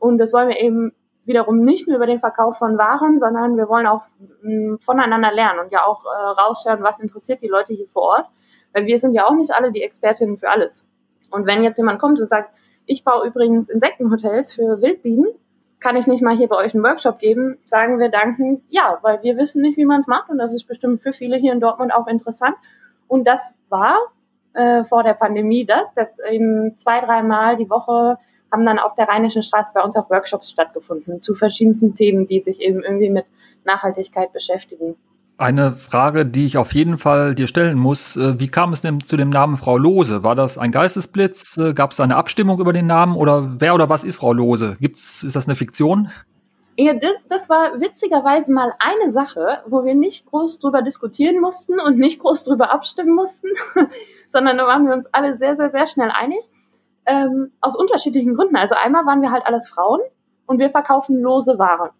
Und 0.00 0.18
das 0.18 0.32
wollen 0.32 0.48
wir 0.48 0.58
eben 0.58 0.92
wiederum 1.24 1.62
nicht 1.62 1.86
nur 1.86 1.96
über 1.96 2.06
den 2.06 2.18
Verkauf 2.18 2.58
von 2.58 2.76
Waren, 2.78 3.18
sondern 3.18 3.56
wir 3.56 3.68
wollen 3.68 3.86
auch 3.86 4.02
mh, 4.42 4.72
mm, 4.74 4.78
voneinander 4.80 5.32
lernen 5.32 5.60
und 5.60 5.70
ja 5.70 5.84
auch 5.84 6.04
äh, 6.04 6.40
rausschauen, 6.40 6.82
was 6.82 6.98
interessiert 6.98 7.42
die 7.42 7.48
Leute 7.48 7.74
hier 7.74 7.86
vor 7.92 8.02
Ort. 8.02 8.26
Weil 8.72 8.86
wir 8.86 8.98
sind 8.98 9.14
ja 9.14 9.26
auch 9.26 9.34
nicht 9.34 9.52
alle 9.52 9.70
die 9.70 9.82
Expertinnen 9.82 10.38
für 10.38 10.48
alles. 10.48 10.84
Und 11.30 11.46
wenn 11.46 11.62
jetzt 11.62 11.76
jemand 11.78 12.00
kommt 12.00 12.18
und 12.20 12.28
sagt, 12.28 12.50
ich 12.86 13.04
baue 13.04 13.26
übrigens 13.26 13.68
Insektenhotels 13.68 14.54
für 14.54 14.80
Wildbienen, 14.80 15.26
kann 15.78 15.96
ich 15.96 16.06
nicht 16.06 16.22
mal 16.22 16.36
hier 16.36 16.48
bei 16.48 16.56
euch 16.56 16.74
einen 16.74 16.84
Workshop 16.84 17.18
geben, 17.18 17.58
sagen 17.64 17.98
wir 17.98 18.10
danken, 18.10 18.62
ja, 18.68 18.98
weil 19.02 19.22
wir 19.22 19.36
wissen 19.36 19.62
nicht, 19.62 19.76
wie 19.76 19.84
man 19.84 20.00
es 20.00 20.06
macht 20.06 20.28
und 20.28 20.38
das 20.38 20.54
ist 20.54 20.64
bestimmt 20.64 21.02
für 21.02 21.12
viele 21.12 21.36
hier 21.36 21.52
in 21.52 21.60
Dortmund 21.60 21.92
auch 21.94 22.06
interessant. 22.06 22.56
Und 23.08 23.26
das 23.26 23.54
war 23.68 23.96
äh, 24.52 24.84
vor 24.84 25.02
der 25.02 25.14
Pandemie 25.14 25.64
das, 25.64 25.92
dass 25.94 26.18
eben 26.30 26.76
zwei, 26.76 27.00
dreimal 27.00 27.56
die 27.56 27.70
Woche 27.70 28.18
haben 28.52 28.66
dann 28.66 28.78
auf 28.78 28.94
der 28.94 29.08
Rheinischen 29.08 29.42
Straße 29.42 29.72
bei 29.74 29.82
uns 29.82 29.96
auch 29.96 30.10
Workshops 30.10 30.50
stattgefunden 30.50 31.20
zu 31.20 31.34
verschiedensten 31.34 31.94
Themen, 31.94 32.26
die 32.26 32.40
sich 32.40 32.60
eben 32.60 32.82
irgendwie 32.82 33.10
mit 33.10 33.26
Nachhaltigkeit 33.64 34.32
beschäftigen. 34.32 34.96
Eine 35.38 35.72
Frage, 35.72 36.26
die 36.26 36.44
ich 36.44 36.58
auf 36.58 36.74
jeden 36.74 36.98
Fall 36.98 37.34
dir 37.34 37.46
stellen 37.46 37.78
muss. 37.78 38.14
Äh, 38.14 38.38
wie 38.38 38.48
kam 38.48 38.74
es 38.74 38.82
denn 38.82 39.00
zu 39.00 39.16
dem 39.16 39.30
Namen 39.30 39.56
Frau 39.56 39.78
Lose? 39.78 40.22
War 40.22 40.34
das 40.34 40.58
ein 40.58 40.70
Geistesblitz? 40.70 41.56
Äh, 41.56 41.72
Gab 41.72 41.92
es 41.92 42.00
eine 42.00 42.16
Abstimmung 42.16 42.60
über 42.60 42.74
den 42.74 42.86
Namen? 42.86 43.16
Oder 43.16 43.58
wer 43.58 43.74
oder 43.74 43.88
was 43.88 44.04
ist 44.04 44.16
Frau 44.16 44.34
Lose? 44.34 44.76
Gibt's, 44.80 45.22
ist 45.22 45.36
das 45.36 45.48
eine 45.48 45.54
Fiktion? 45.54 46.10
Ja, 46.76 46.92
das, 46.92 47.12
das 47.30 47.48
war 47.48 47.80
witzigerweise 47.80 48.52
mal 48.52 48.74
eine 48.80 49.12
Sache, 49.12 49.62
wo 49.66 49.84
wir 49.84 49.94
nicht 49.94 50.26
groß 50.26 50.58
drüber 50.58 50.82
diskutieren 50.82 51.40
mussten 51.40 51.80
und 51.80 51.98
nicht 51.98 52.20
groß 52.20 52.44
drüber 52.44 52.70
abstimmen 52.70 53.14
mussten, 53.14 53.48
sondern 54.28 54.58
da 54.58 54.66
waren 54.66 54.86
wir 54.86 54.92
uns 54.92 55.06
alle 55.06 55.38
sehr, 55.38 55.56
sehr, 55.56 55.70
sehr 55.70 55.86
schnell 55.86 56.10
einig 56.10 56.40
ähm, 57.06 57.52
aus 57.60 57.76
unterschiedlichen 57.76 58.34
Gründen. 58.34 58.56
Also 58.56 58.74
einmal 58.74 59.06
waren 59.06 59.22
wir 59.22 59.30
halt 59.30 59.46
alles 59.46 59.68
Frauen 59.68 60.00
und 60.46 60.58
wir 60.58 60.70
verkaufen 60.70 61.20
lose 61.20 61.58
Ware. 61.58 61.90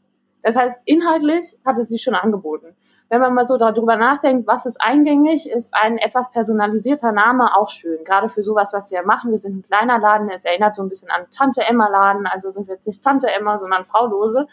Das 0.42 0.56
heißt, 0.56 0.76
inhaltlich 0.84 1.56
hatte 1.64 1.84
sie 1.84 1.98
schon 1.98 2.14
angeboten. 2.14 2.74
Wenn 3.08 3.20
man 3.20 3.34
mal 3.34 3.44
so 3.44 3.56
darüber 3.56 3.96
nachdenkt, 3.96 4.46
was 4.46 4.66
ist 4.66 4.80
eingängig, 4.80 5.50
ist 5.50 5.74
ein 5.74 5.98
etwas 5.98 6.30
personalisierter 6.30 7.10
Name 7.10 7.56
auch 7.56 7.68
schön. 7.68 8.04
Gerade 8.04 8.28
für 8.28 8.44
sowas, 8.44 8.72
was 8.72 8.92
wir 8.92 9.02
machen. 9.02 9.32
Wir 9.32 9.40
sind 9.40 9.58
ein 9.58 9.62
kleiner 9.62 9.98
Laden, 9.98 10.30
es 10.30 10.44
erinnert 10.44 10.76
so 10.76 10.82
ein 10.82 10.88
bisschen 10.88 11.10
an 11.10 11.26
Tante 11.36 11.62
Emma 11.62 11.88
Laden, 11.88 12.26
also 12.28 12.52
sind 12.52 12.68
wir 12.68 12.76
jetzt 12.76 12.86
nicht 12.86 13.02
Tante 13.02 13.28
Emma, 13.28 13.58
sondern 13.58 13.84
Frau 13.84 14.06
Lose. 14.06 14.46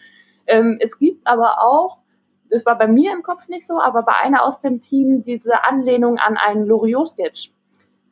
Ähm, 0.47 0.79
es 0.81 0.97
gibt 0.97 1.27
aber 1.27 1.61
auch, 1.61 1.99
das 2.49 2.65
war 2.65 2.77
bei 2.77 2.87
mir 2.87 3.13
im 3.13 3.21
Kopf 3.21 3.47
nicht 3.47 3.67
so, 3.67 3.79
aber 3.79 4.01
bei 4.01 4.13
einer 4.15 4.43
aus 4.43 4.59
dem 4.59 4.81
Team 4.81 5.21
diese 5.21 5.63
Anlehnung 5.63 6.17
an 6.17 6.37
einen 6.37 6.65
Loriot-Sketch 6.65 7.51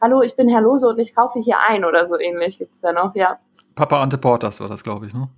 hallo, 0.06 0.22
ich 0.22 0.36
bin 0.36 0.48
Herr 0.48 0.62
Lose 0.62 0.88
und 0.88 1.00
ich 1.00 1.16
kaufe 1.16 1.40
hier 1.40 1.56
ein 1.68 1.84
oder 1.84 2.06
so 2.06 2.20
ähnlich 2.20 2.60
gibt 2.60 2.76
es 2.76 2.82
da 2.82 2.94
noch, 2.94 3.16
ja. 3.16 3.40
Papa 3.74 4.04
Ante 4.04 4.20
Portas 4.20 4.60
war 4.60 4.70
das, 4.70 4.84
glaube 4.84 5.08
ich, 5.08 5.16
ne? 5.16 5.30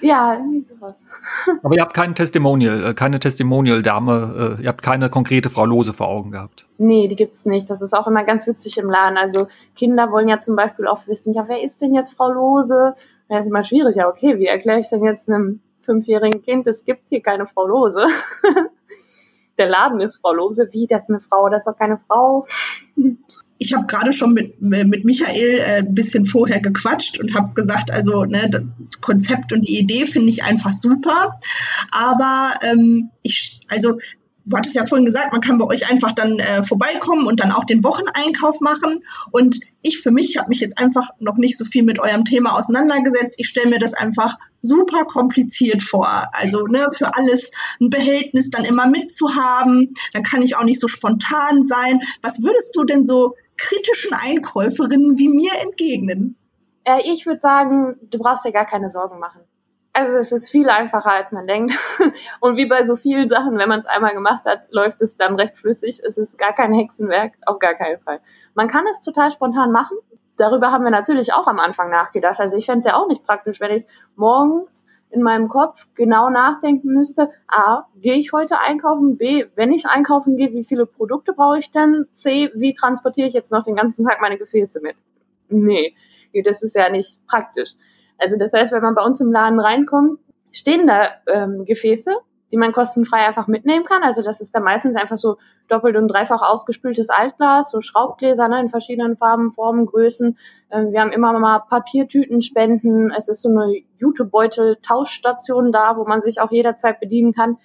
Ja, 0.00 0.34
irgendwie 0.34 0.64
sowas. 0.72 0.94
Aber 1.64 1.74
ihr 1.74 1.82
habt 1.82 1.92
kein 1.92 2.14
Testimonial, 2.14 2.84
äh, 2.84 2.94
keine 2.94 3.18
Testimonial-Dame, 3.18 4.56
äh, 4.60 4.62
ihr 4.62 4.68
habt 4.68 4.80
keine 4.80 5.10
konkrete 5.10 5.50
Frau 5.50 5.66
Lose 5.66 5.92
vor 5.92 6.06
Augen 6.06 6.30
gehabt. 6.30 6.68
Nee, 6.78 7.08
die 7.08 7.16
gibt's 7.16 7.44
nicht. 7.44 7.68
Das 7.68 7.82
ist 7.82 7.92
auch 7.92 8.06
immer 8.06 8.22
ganz 8.22 8.46
witzig 8.46 8.78
im 8.78 8.88
Laden. 8.88 9.18
Also 9.18 9.48
Kinder 9.74 10.12
wollen 10.12 10.28
ja 10.28 10.38
zum 10.38 10.54
Beispiel 10.54 10.86
auch 10.86 11.08
wissen, 11.08 11.34
ja, 11.34 11.48
wer 11.48 11.60
ist 11.60 11.80
denn 11.80 11.92
jetzt 11.92 12.14
Frau 12.14 12.30
Lose? 12.30 12.94
Das 13.28 13.40
ist 13.40 13.48
immer 13.48 13.64
schwierig, 13.64 13.96
ja, 13.96 14.08
okay, 14.08 14.38
wie 14.38 14.46
erkläre 14.46 14.78
ich 14.78 14.88
denn 14.88 15.02
jetzt 15.02 15.28
einem 15.28 15.60
fünfjährigen 15.82 16.42
Kind, 16.42 16.68
es 16.68 16.84
gibt 16.84 17.02
hier 17.08 17.22
keine 17.22 17.46
Frau 17.46 17.66
Lose? 17.66 18.06
der 19.62 19.70
Laden 19.70 20.00
ist 20.00 20.18
Frau 20.20 20.32
Lose. 20.32 20.68
Wie, 20.72 20.86
das 20.88 21.04
ist 21.04 21.10
eine 21.10 21.20
Frau, 21.20 21.48
das 21.48 21.60
ist 21.60 21.66
doch 21.66 21.78
keine 21.78 22.00
Frau. 22.08 22.46
Ich 23.58 23.74
habe 23.74 23.86
gerade 23.86 24.12
schon 24.12 24.34
mit, 24.34 24.60
mit 24.60 25.04
Michael 25.04 25.58
äh, 25.58 25.78
ein 25.78 25.94
bisschen 25.94 26.26
vorher 26.26 26.60
gequatscht 26.60 27.20
und 27.20 27.34
habe 27.34 27.54
gesagt, 27.54 27.92
also 27.92 28.24
ne, 28.24 28.50
das 28.50 28.66
Konzept 29.00 29.52
und 29.52 29.62
die 29.68 29.78
Idee 29.78 30.04
finde 30.04 30.30
ich 30.30 30.42
einfach 30.42 30.72
super. 30.72 31.38
Aber 31.92 32.54
ähm, 32.62 33.10
ich, 33.22 33.60
also 33.68 33.98
du 34.44 34.56
hattest 34.56 34.74
ja 34.74 34.86
vorhin 34.86 35.06
gesagt, 35.06 35.32
man 35.32 35.40
kann 35.40 35.58
bei 35.58 35.66
euch 35.66 35.90
einfach 35.90 36.12
dann 36.12 36.38
äh, 36.38 36.62
vorbeikommen 36.62 37.26
und 37.26 37.40
dann 37.40 37.52
auch 37.52 37.64
den 37.64 37.84
Wocheneinkauf 37.84 38.60
machen. 38.60 39.04
Und 39.30 39.60
ich 39.82 40.00
für 40.00 40.10
mich 40.10 40.38
habe 40.38 40.48
mich 40.48 40.60
jetzt 40.60 40.78
einfach 40.78 41.08
noch 41.18 41.36
nicht 41.36 41.56
so 41.56 41.64
viel 41.64 41.82
mit 41.82 41.98
eurem 41.98 42.24
Thema 42.24 42.58
auseinandergesetzt. 42.58 43.36
Ich 43.38 43.48
stelle 43.48 43.70
mir 43.70 43.78
das 43.78 43.94
einfach 43.94 44.36
super 44.60 45.04
kompliziert 45.04 45.82
vor. 45.82 46.08
Also 46.32 46.66
ne, 46.66 46.86
für 46.96 47.14
alles 47.14 47.52
ein 47.80 47.90
Behältnis 47.90 48.50
dann 48.50 48.64
immer 48.64 48.86
mitzuhaben. 48.86 49.92
Dann 50.12 50.22
kann 50.22 50.42
ich 50.42 50.56
auch 50.56 50.64
nicht 50.64 50.80
so 50.80 50.88
spontan 50.88 51.64
sein. 51.64 52.00
Was 52.22 52.42
würdest 52.42 52.74
du 52.76 52.84
denn 52.84 53.04
so 53.04 53.34
kritischen 53.56 54.12
Einkäuferinnen 54.14 55.18
wie 55.18 55.28
mir 55.28 55.52
entgegnen? 55.60 56.36
Äh, 56.84 57.02
ich 57.04 57.26
würde 57.26 57.40
sagen, 57.40 57.96
du 58.02 58.18
brauchst 58.18 58.44
dir 58.44 58.52
gar 58.52 58.66
keine 58.66 58.90
Sorgen 58.90 59.18
machen. 59.18 59.40
Also 59.94 60.16
es 60.16 60.32
ist 60.32 60.50
viel 60.50 60.70
einfacher, 60.70 61.12
als 61.12 61.32
man 61.32 61.46
denkt. 61.46 61.72
Und 62.40 62.56
wie 62.56 62.66
bei 62.66 62.84
so 62.84 62.96
vielen 62.96 63.28
Sachen, 63.28 63.58
wenn 63.58 63.68
man 63.68 63.80
es 63.80 63.86
einmal 63.86 64.14
gemacht 64.14 64.44
hat, 64.46 64.70
läuft 64.70 65.02
es 65.02 65.16
dann 65.16 65.34
recht 65.36 65.56
flüssig. 65.58 66.00
Es 66.04 66.16
ist 66.16 66.38
gar 66.38 66.54
kein 66.54 66.72
Hexenwerk, 66.72 67.34
auf 67.44 67.58
gar 67.58 67.74
keinen 67.74 67.98
Fall. 68.00 68.20
Man 68.54 68.68
kann 68.68 68.86
es 68.90 69.02
total 69.02 69.30
spontan 69.30 69.70
machen. 69.70 69.98
Darüber 70.36 70.72
haben 70.72 70.84
wir 70.84 70.90
natürlich 70.90 71.34
auch 71.34 71.46
am 71.46 71.58
Anfang 71.58 71.90
nachgedacht. 71.90 72.40
Also 72.40 72.56
ich 72.56 72.64
fände 72.64 72.80
es 72.80 72.86
ja 72.86 72.96
auch 72.96 73.06
nicht 73.06 73.24
praktisch, 73.24 73.60
wenn 73.60 73.72
ich 73.76 73.86
morgens 74.16 74.86
in 75.10 75.22
meinem 75.22 75.48
Kopf 75.48 75.86
genau 75.94 76.30
nachdenken 76.30 76.94
müsste, 76.94 77.28
A, 77.46 77.84
gehe 77.96 78.14
ich 78.14 78.32
heute 78.32 78.58
einkaufen? 78.58 79.18
B, 79.18 79.44
wenn 79.56 79.70
ich 79.70 79.84
einkaufen 79.84 80.38
gehe, 80.38 80.52
wie 80.52 80.64
viele 80.64 80.86
Produkte 80.86 81.34
brauche 81.34 81.58
ich 81.58 81.70
denn? 81.70 82.06
C, 82.12 82.50
wie 82.54 82.72
transportiere 82.72 83.28
ich 83.28 83.34
jetzt 83.34 83.52
noch 83.52 83.62
den 83.62 83.76
ganzen 83.76 84.06
Tag 84.06 84.22
meine 84.22 84.38
Gefäße 84.38 84.80
mit? 84.80 84.96
Nee, 85.50 85.94
das 86.44 86.62
ist 86.62 86.74
ja 86.74 86.88
nicht 86.88 87.20
praktisch. 87.26 87.74
Also 88.22 88.36
das 88.38 88.52
heißt, 88.52 88.72
wenn 88.72 88.82
man 88.82 88.94
bei 88.94 89.02
uns 89.02 89.20
im 89.20 89.32
Laden 89.32 89.58
reinkommt, 89.58 90.20
stehen 90.52 90.86
da 90.86 91.08
ähm, 91.26 91.64
Gefäße, 91.64 92.14
die 92.52 92.56
man 92.56 92.72
kostenfrei 92.72 93.26
einfach 93.26 93.48
mitnehmen 93.48 93.84
kann. 93.84 94.02
Also 94.02 94.22
das 94.22 94.40
ist 94.40 94.54
dann 94.54 94.62
meistens 94.62 94.96
einfach 94.96 95.16
so 95.16 95.38
doppelt 95.68 95.96
und 95.96 96.08
dreifach 96.08 96.42
ausgespültes 96.42 97.08
Altglas, 97.08 97.70
so 97.70 97.80
Schraubgläser 97.80 98.46
ne, 98.46 98.60
in 98.60 98.68
verschiedenen 98.68 99.16
Farben, 99.16 99.52
Formen, 99.52 99.86
Größen. 99.86 100.38
Ähm, 100.70 100.92
wir 100.92 101.00
haben 101.00 101.10
immer 101.10 101.36
mal 101.38 101.60
Papiertüten 101.68 102.42
spenden. 102.42 103.10
Es 103.10 103.28
ist 103.28 103.42
so 103.42 103.48
eine 103.48 103.82
Jutebeutel-Tauschstation 103.98 105.72
da, 105.72 105.96
wo 105.96 106.04
man 106.04 106.20
sich 106.22 106.40
auch 106.40 106.52
jederzeit 106.52 107.00
bedienen 107.00 107.32
kann. 107.32 107.56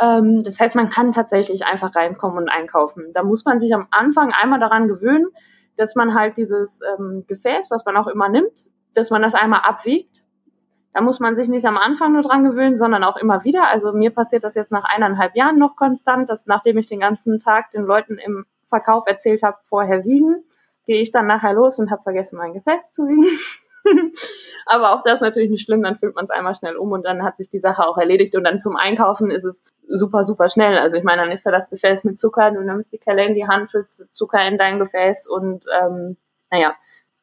Ähm, 0.00 0.44
das 0.44 0.60
heißt, 0.60 0.74
man 0.76 0.90
kann 0.90 1.12
tatsächlich 1.12 1.64
einfach 1.64 1.96
reinkommen 1.96 2.38
und 2.38 2.48
einkaufen. 2.48 3.12
Da 3.12 3.22
muss 3.22 3.44
man 3.44 3.58
sich 3.58 3.74
am 3.74 3.88
Anfang 3.90 4.32
einmal 4.32 4.60
daran 4.60 4.86
gewöhnen, 4.86 5.26
dass 5.76 5.94
man 5.94 6.14
halt 6.14 6.36
dieses 6.36 6.80
ähm, 6.96 7.24
Gefäß, 7.26 7.68
was 7.70 7.84
man 7.84 7.96
auch 7.96 8.06
immer 8.06 8.28
nimmt, 8.28 8.68
dass 8.96 9.10
man 9.10 9.22
das 9.22 9.34
einmal 9.34 9.60
abwiegt. 9.60 10.22
Da 10.92 11.00
muss 11.00 11.18
man 11.18 11.34
sich 11.34 11.48
nicht 11.48 11.66
am 11.66 11.76
Anfang 11.76 12.12
nur 12.12 12.22
dran 12.22 12.44
gewöhnen, 12.44 12.76
sondern 12.76 13.02
auch 13.02 13.16
immer 13.16 13.42
wieder. 13.42 13.68
Also 13.68 13.92
mir 13.92 14.10
passiert 14.10 14.44
das 14.44 14.54
jetzt 14.54 14.70
nach 14.70 14.84
eineinhalb 14.84 15.34
Jahren 15.34 15.58
noch 15.58 15.74
konstant, 15.74 16.30
dass 16.30 16.46
nachdem 16.46 16.78
ich 16.78 16.88
den 16.88 17.00
ganzen 17.00 17.40
Tag 17.40 17.72
den 17.72 17.82
Leuten 17.82 18.16
im 18.18 18.46
Verkauf 18.68 19.04
erzählt 19.06 19.42
habe, 19.42 19.58
vorher 19.68 20.04
wiegen, 20.04 20.44
gehe 20.86 21.00
ich 21.00 21.10
dann 21.10 21.26
nachher 21.26 21.52
los 21.52 21.78
und 21.78 21.90
habe 21.90 22.02
vergessen, 22.02 22.36
mein 22.36 22.54
Gefäß 22.54 22.92
zu 22.92 23.08
wiegen. 23.08 23.38
Aber 24.66 24.92
auch 24.92 25.02
das 25.02 25.14
ist 25.14 25.20
natürlich 25.20 25.50
nicht 25.50 25.64
schlimm, 25.64 25.82
dann 25.82 25.96
füllt 25.96 26.14
man 26.14 26.24
es 26.24 26.30
einmal 26.30 26.54
schnell 26.54 26.76
um 26.76 26.92
und 26.92 27.04
dann 27.04 27.22
hat 27.22 27.36
sich 27.36 27.50
die 27.50 27.58
Sache 27.58 27.86
auch 27.86 27.98
erledigt. 27.98 28.34
Und 28.36 28.44
dann 28.44 28.60
zum 28.60 28.76
Einkaufen 28.76 29.30
ist 29.30 29.44
es 29.44 29.60
super, 29.88 30.24
super 30.24 30.48
schnell. 30.48 30.78
Also 30.78 30.96
ich 30.96 31.04
meine, 31.04 31.22
dann 31.22 31.30
ist 31.30 31.44
da 31.44 31.50
das 31.50 31.68
Gefäß 31.70 32.04
mit 32.04 32.18
Zucker, 32.18 32.50
du 32.50 32.62
nimmst 32.62 32.92
die 32.92 32.98
Kelle 32.98 33.26
in 33.26 33.34
die 33.34 33.46
Hand, 33.46 33.70
füllst 33.70 34.06
Zucker 34.14 34.46
in 34.46 34.58
dein 34.58 34.78
Gefäß 34.78 35.26
und 35.26 35.64
ähm, 35.82 36.16
naja, 36.50 36.74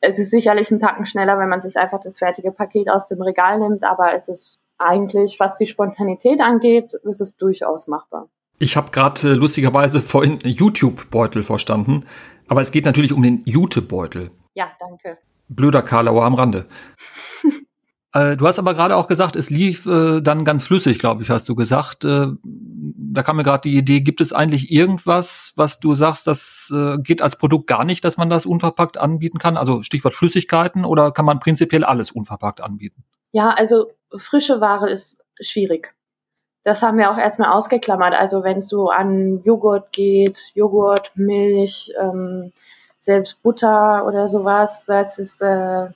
es 0.02 0.18
ist 0.18 0.32
sicherlich 0.32 0.72
ein 0.72 0.80
Tacken 0.80 1.06
schneller, 1.06 1.38
wenn 1.40 1.50
man 1.50 1.62
sich 1.62 1.78
einfach 1.78 2.02
das 2.02 2.18
fertige 2.18 2.52
Paket 2.52 2.90
aus 2.90 3.08
dem 3.08 3.22
Regal 3.22 3.60
nimmt, 3.60 3.84
aber 3.84 4.14
es 4.14 4.28
ist 4.28 4.60
eigentlich, 4.78 5.40
was 5.40 5.58
die 5.58 5.68
Spontanität 5.68 6.42
angeht, 6.42 6.94
ist 7.04 7.22
es 7.22 7.38
durchaus 7.38 7.88
machbar. 7.88 8.28
Ich 8.58 8.76
habe 8.76 8.92
gerade 8.92 9.30
äh, 9.30 9.34
lustigerweise 9.34 10.02
vorhin 10.02 10.40
YouTube-Beutel 10.44 11.44
verstanden, 11.44 12.06
aber 12.48 12.62
es 12.62 12.72
geht 12.72 12.86
natürlich 12.86 13.14
um 13.14 13.22
den 13.22 13.44
Jutebeutel. 13.46 14.32
Ja, 14.56 14.72
danke. 14.80 15.20
Blöder 15.48 15.84
Karlauer 15.84 16.26
am 16.26 16.34
Rande. 16.34 16.66
Äh, 18.14 18.36
du 18.36 18.46
hast 18.46 18.60
aber 18.60 18.74
gerade 18.74 18.96
auch 18.96 19.08
gesagt, 19.08 19.36
es 19.36 19.50
lief 19.50 19.86
äh, 19.86 20.22
dann 20.22 20.44
ganz 20.44 20.64
flüssig, 20.64 21.00
glaube 21.00 21.24
ich, 21.24 21.30
hast 21.30 21.48
du 21.48 21.56
gesagt. 21.56 22.04
Äh, 22.04 22.28
da 22.44 23.24
kam 23.24 23.38
mir 23.38 23.44
gerade 23.44 23.62
die 23.62 23.78
Idee, 23.78 24.02
gibt 24.02 24.22
es 24.22 24.34
eigentlich 24.34 24.72
irgendwas, 24.72 25.54
was 25.56 25.80
du 25.80 25.96
sagst, 25.96 26.28
das 26.28 26.72
äh, 26.76 26.98
geht 26.98 27.22
als 27.22 27.38
Produkt 27.38 27.68
gar 27.68 27.86
nicht, 27.86 28.04
dass 28.04 28.18
man 28.18 28.30
das 28.30 28.46
unverpackt 28.46 28.98
anbieten 28.98 29.38
kann? 29.38 29.56
Also 29.56 29.84
Stichwort 29.84 30.16
Flüssigkeiten 30.16 30.84
oder 30.84 31.12
kann 31.12 31.26
man 31.26 31.40
prinzipiell 31.40 31.84
alles 31.86 32.12
unverpackt 32.12 32.62
anbieten? 32.62 33.04
Ja, 33.32 33.52
also 33.52 33.92
frische 34.18 34.60
Ware 34.60 34.90
ist 34.90 35.18
schwierig. 35.40 35.94
Das 36.64 36.82
haben 36.82 36.98
wir 36.98 37.12
auch 37.12 37.18
erstmal 37.18 37.52
ausgeklammert. 37.52 38.14
Also 38.14 38.44
wenn 38.44 38.58
es 38.58 38.68
so 38.68 38.90
an 38.90 39.42
Joghurt 39.44 39.92
geht, 39.94 40.52
Joghurt, 40.54 41.12
Milch, 41.16 41.92
ähm, 42.00 42.52
selbst 43.00 43.42
Butter 43.42 44.06
oder 44.06 44.28
sowas, 44.28 44.86
das 44.86 45.18
ist 45.18 45.42
äh, 45.42 45.88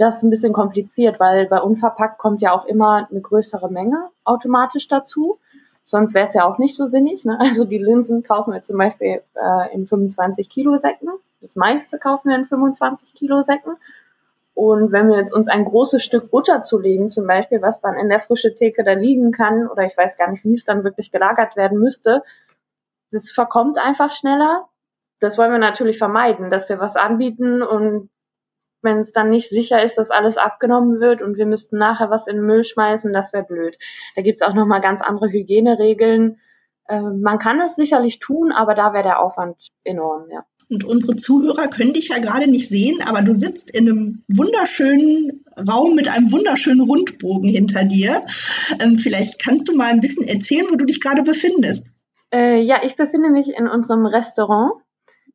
das 0.00 0.16
ist 0.16 0.22
ein 0.22 0.30
bisschen 0.30 0.52
kompliziert, 0.52 1.20
weil 1.20 1.46
bei 1.46 1.60
unverpackt 1.60 2.18
kommt 2.18 2.40
ja 2.40 2.52
auch 2.52 2.64
immer 2.64 3.08
eine 3.10 3.20
größere 3.20 3.70
Menge 3.70 4.08
automatisch 4.24 4.88
dazu. 4.88 5.38
Sonst 5.84 6.14
wäre 6.14 6.26
es 6.26 6.34
ja 6.34 6.44
auch 6.44 6.58
nicht 6.58 6.76
so 6.76 6.86
sinnig. 6.86 7.24
Ne? 7.24 7.38
Also 7.38 7.64
die 7.64 7.78
Linsen 7.78 8.22
kaufen 8.22 8.52
wir 8.54 8.62
zum 8.62 8.78
Beispiel 8.78 9.22
äh, 9.34 9.74
in 9.74 9.86
25 9.86 10.48
Kilo 10.48 10.78
Säcken. 10.78 11.08
Das 11.40 11.54
meiste 11.54 11.98
kaufen 11.98 12.30
wir 12.30 12.36
in 12.36 12.46
25 12.46 13.12
Kilo 13.14 13.42
Säcken. 13.42 13.76
Und 14.54 14.92
wenn 14.92 15.08
wir 15.08 15.16
jetzt 15.16 15.32
uns 15.32 15.48
ein 15.48 15.64
großes 15.64 16.02
Stück 16.02 16.30
Butter 16.30 16.62
zulegen, 16.62 17.10
zum 17.10 17.26
Beispiel, 17.26 17.62
was 17.62 17.80
dann 17.80 17.94
in 17.94 18.08
der 18.08 18.20
frische 18.20 18.54
Theke 18.54 18.84
da 18.84 18.92
liegen 18.92 19.32
kann, 19.32 19.68
oder 19.68 19.84
ich 19.84 19.96
weiß 19.96 20.16
gar 20.16 20.30
nicht, 20.30 20.44
wie 20.44 20.54
es 20.54 20.64
dann 20.64 20.84
wirklich 20.84 21.12
gelagert 21.12 21.56
werden 21.56 21.78
müsste, 21.78 22.22
das 23.10 23.30
verkommt 23.30 23.78
einfach 23.78 24.12
schneller. 24.12 24.66
Das 25.18 25.36
wollen 25.38 25.52
wir 25.52 25.58
natürlich 25.58 25.98
vermeiden, 25.98 26.50
dass 26.50 26.68
wir 26.68 26.78
was 26.78 26.96
anbieten 26.96 27.62
und 27.62 28.10
wenn 28.82 28.98
es 28.98 29.12
dann 29.12 29.30
nicht 29.30 29.48
sicher 29.48 29.82
ist, 29.82 29.98
dass 29.98 30.10
alles 30.10 30.36
abgenommen 30.36 31.00
wird 31.00 31.22
und 31.22 31.36
wir 31.36 31.46
müssten 31.46 31.78
nachher 31.78 32.10
was 32.10 32.26
in 32.26 32.36
den 32.36 32.46
Müll 32.46 32.64
schmeißen, 32.64 33.12
das 33.12 33.32
wäre 33.32 33.44
blöd. 33.44 33.76
Da 34.16 34.22
gibt's 34.22 34.42
auch 34.42 34.54
nochmal 34.54 34.80
ganz 34.80 35.00
andere 35.00 35.30
Hygieneregeln. 35.30 36.40
Äh, 36.88 37.00
man 37.00 37.38
kann 37.38 37.60
es 37.60 37.76
sicherlich 37.76 38.18
tun, 38.18 38.52
aber 38.52 38.74
da 38.74 38.92
wäre 38.92 39.04
der 39.04 39.20
Aufwand 39.20 39.68
enorm, 39.84 40.28
ja. 40.30 40.44
Und 40.72 40.84
unsere 40.84 41.16
Zuhörer 41.16 41.66
können 41.66 41.94
dich 41.94 42.10
ja 42.10 42.20
gerade 42.20 42.48
nicht 42.48 42.68
sehen, 42.68 43.00
aber 43.04 43.22
du 43.22 43.32
sitzt 43.32 43.74
in 43.74 43.88
einem 43.88 44.22
wunderschönen 44.28 45.44
Raum 45.68 45.96
mit 45.96 46.08
einem 46.08 46.30
wunderschönen 46.30 46.88
Rundbogen 46.88 47.50
hinter 47.50 47.84
dir. 47.84 48.22
Ähm, 48.80 48.96
vielleicht 48.96 49.42
kannst 49.44 49.68
du 49.68 49.74
mal 49.74 49.90
ein 49.90 49.98
bisschen 49.98 50.28
erzählen, 50.28 50.66
wo 50.70 50.76
du 50.76 50.84
dich 50.84 51.00
gerade 51.00 51.24
befindest. 51.24 51.94
Äh, 52.32 52.60
ja, 52.60 52.84
ich 52.84 52.94
befinde 52.94 53.30
mich 53.30 53.48
in 53.48 53.66
unserem 53.66 54.06
Restaurant, 54.06 54.74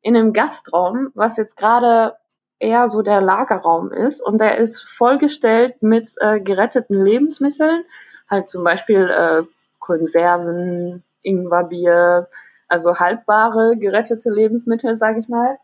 in 0.02 0.16
einem 0.16 0.32
Gastraum, 0.32 1.10
was 1.16 1.36
jetzt 1.36 1.58
gerade 1.58 2.14
eher 2.60 2.88
so 2.88 3.02
der 3.02 3.22
Lagerraum 3.22 3.92
ist 3.92 4.22
und 4.22 4.40
der 4.40 4.58
ist 4.58 4.82
vollgestellt 4.84 5.82
mit 5.82 6.16
äh, 6.20 6.40
geretteten 6.40 7.04
Lebensmitteln, 7.04 7.84
halt 8.30 8.50
zum 8.50 8.64
Beispiel 8.64 9.10
äh, 9.10 9.44
Konserven, 9.80 11.04
Ingwerbier, 11.22 12.28
also 12.68 12.96
haltbare 12.96 13.78
gerettete 13.78 14.30
Lebensmittel, 14.30 14.96
sage 14.96 15.20
ich 15.20 15.28
mal. 15.28 15.58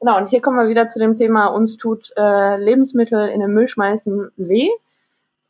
Genau, 0.00 0.18
und 0.18 0.28
hier 0.28 0.42
kommen 0.42 0.58
wir 0.58 0.68
wieder 0.68 0.88
zu 0.88 0.98
dem 0.98 1.16
Thema, 1.16 1.46
uns 1.46 1.76
tut 1.76 2.12
äh, 2.16 2.56
Lebensmittel 2.56 3.28
in 3.28 3.40
den 3.40 3.54
Müll 3.54 3.68
schmeißen 3.68 4.30
weh. 4.36 4.68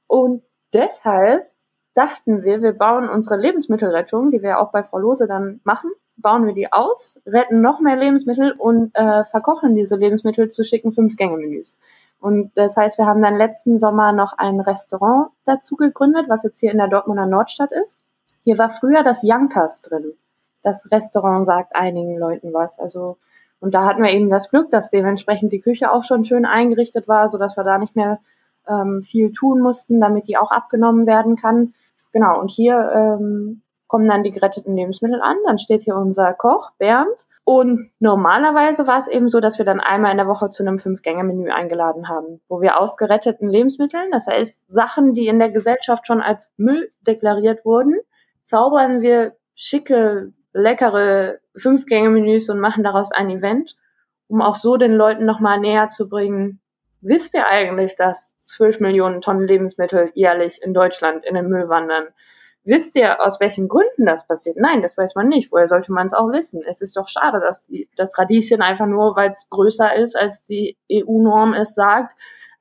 Und 0.07 0.43
deshalb 0.73 1.51
dachten 1.95 2.45
wir, 2.45 2.63
wir 2.63 2.73
bauen 2.73 3.09
unsere 3.09 3.37
Lebensmittelrettung, 3.37 4.31
die 4.31 4.43
wir 4.43 4.61
auch 4.61 4.71
bei 4.71 4.83
Frau 4.83 4.99
Lose 4.99 5.27
dann 5.27 5.61
machen, 5.65 5.91
bauen 6.17 6.47
wir 6.47 6.55
die 6.55 6.73
aus, 6.73 7.21
retten 7.27 7.61
noch 7.61 7.81
mehr 7.81 7.97
Lebensmittel 7.97 8.53
und 8.53 8.95
äh, 8.95 9.25
verkochen 9.25 9.75
diese 9.75 9.97
Lebensmittel 9.97 10.49
zu 10.49 10.65
schicken 10.65 10.93
Fünf-Gänge-Menüs. 10.93 11.79
Und 12.21 12.53
das 12.55 12.77
heißt, 12.77 12.97
wir 12.97 13.07
haben 13.07 13.21
dann 13.21 13.37
letzten 13.37 13.79
Sommer 13.79 14.13
noch 14.13 14.39
ein 14.39 14.61
Restaurant 14.61 15.29
dazu 15.45 15.77
gegründet, 15.77 16.29
was 16.29 16.43
jetzt 16.43 16.59
hier 16.61 16.71
in 16.71 16.79
der 16.79 16.89
Dortmunder 16.89 17.27
Nordstadt 17.27 17.71
ist. 17.73 17.99
Hier 18.45 18.57
war 18.57 18.71
früher 18.71 19.03
das 19.03 19.23
Jankas 19.23 19.83
drin. 19.83 20.13
Das 20.63 20.91
Restaurant 20.91 21.45
sagt 21.45 21.77
einigen 21.77 22.17
Leuten 22.17 22.55
was. 22.55 22.79
Also, 22.79 23.19
und 23.61 23.75
da 23.75 23.85
hatten 23.85 24.03
wir 24.03 24.11
eben 24.11 24.31
das 24.31 24.49
Glück, 24.49 24.71
dass 24.71 24.91
dementsprechend 24.91 25.53
die 25.53 25.61
Küche 25.61 25.93
auch 25.93 26.03
schon 26.03 26.25
schön 26.25 26.47
eingerichtet 26.47 27.09
war, 27.09 27.29
so 27.29 27.37
dass 27.37 27.57
wir 27.59 27.65
da 27.65 27.77
nicht 27.77 27.97
mehr 27.97 28.21
ähm, 28.67 29.03
viel 29.03 29.33
tun 29.33 29.61
mussten, 29.61 30.01
damit 30.01 30.27
die 30.27 30.39
auch 30.39 30.51
abgenommen 30.51 31.07
werden 31.07 31.37
kann. 31.37 31.75
Genau, 32.13 32.41
und 32.41 32.51
hier 32.51 32.91
ähm, 32.95 33.63
kommen 33.87 34.09
dann 34.09 34.23
die 34.23 34.31
geretteten 34.31 34.77
Lebensmittel 34.77 35.21
an, 35.21 35.37
dann 35.47 35.59
steht 35.59 35.83
hier 35.83 35.97
unser 35.97 36.33
Koch, 36.33 36.73
Bernd. 36.79 37.27
Und 37.45 37.91
normalerweise 37.99 38.87
war 38.87 38.99
es 38.99 39.09
eben 39.09 39.29
so, 39.29 39.41
dass 39.41 39.59
wir 39.59 39.65
dann 39.65 39.81
einmal 39.81 40.11
in 40.11 40.17
der 40.17 40.27
Woche 40.27 40.51
zu 40.51 40.63
einem 40.63 40.79
Fünf-Gänge-Menü 40.79 41.51
eingeladen 41.51 42.09
haben, 42.09 42.41
wo 42.49 42.61
wir 42.61 42.79
aus 42.79 42.97
geretteten 42.97 43.49
Lebensmitteln, 43.49 44.11
das 44.11 44.27
heißt 44.27 44.71
Sachen, 44.71 45.13
die 45.13 45.27
in 45.27 45.39
der 45.39 45.51
Gesellschaft 45.51 46.07
schon 46.07 46.23
als 46.23 46.51
Müll 46.57 46.91
deklariert 47.03 47.65
wurden, 47.65 47.95
zaubern 48.45 49.03
wir 49.03 49.37
schicke, 49.55 50.33
leckere 50.53 51.39
Fünf-Gänge-Menüs 51.57 52.49
und 52.49 52.61
machen 52.61 52.85
daraus 52.85 53.13
ein 53.13 53.31
Event, 53.31 53.77
um 54.29 54.41
auch 54.41 54.57
so 54.57 54.77
den 54.77 54.95
Leuten 54.95 55.25
nochmal 55.27 55.61
näher 55.61 55.89
zu 55.89 56.09
bringen, 56.09 56.61
wisst 57.01 57.35
ihr 57.35 57.47
eigentlich, 57.47 57.97
dass 57.97 58.35
12 58.41 58.81
Millionen 58.81 59.21
Tonnen 59.21 59.47
Lebensmittel 59.47 60.11
jährlich 60.15 60.63
in 60.63 60.75
Deutschland 60.75 61.25
in 61.25 61.35
den 61.35 61.49
Müll 61.49 61.69
wandern? 61.69 62.09
Wisst 62.67 62.97
ihr, 62.97 63.23
aus 63.23 63.41
welchen 63.41 63.69
Gründen 63.69 64.07
das 64.07 64.27
passiert? 64.27 64.57
Nein, 64.57 64.81
das 64.81 64.97
weiß 64.97 65.15
man 65.15 65.29
nicht. 65.29 65.53
Woher 65.53 65.69
sollte 65.69 65.93
man 65.93 66.07
es 66.07 66.15
auch 66.15 66.33
wissen? 66.33 66.63
Es 66.67 66.81
ist 66.81 66.97
doch 66.97 67.09
schade, 67.09 67.41
dass 67.41 67.67
die, 67.67 67.89
das 67.97 68.19
Radieschen 68.19 68.63
einfach 68.63 68.87
nur, 68.87 69.15
weil 69.17 69.31
es 69.33 69.49
größer 69.51 69.95
ist, 69.97 70.17
als 70.17 70.47
die 70.47 70.79
EU-Norm 70.91 71.53
es 71.53 71.75
sagt, 71.75 72.17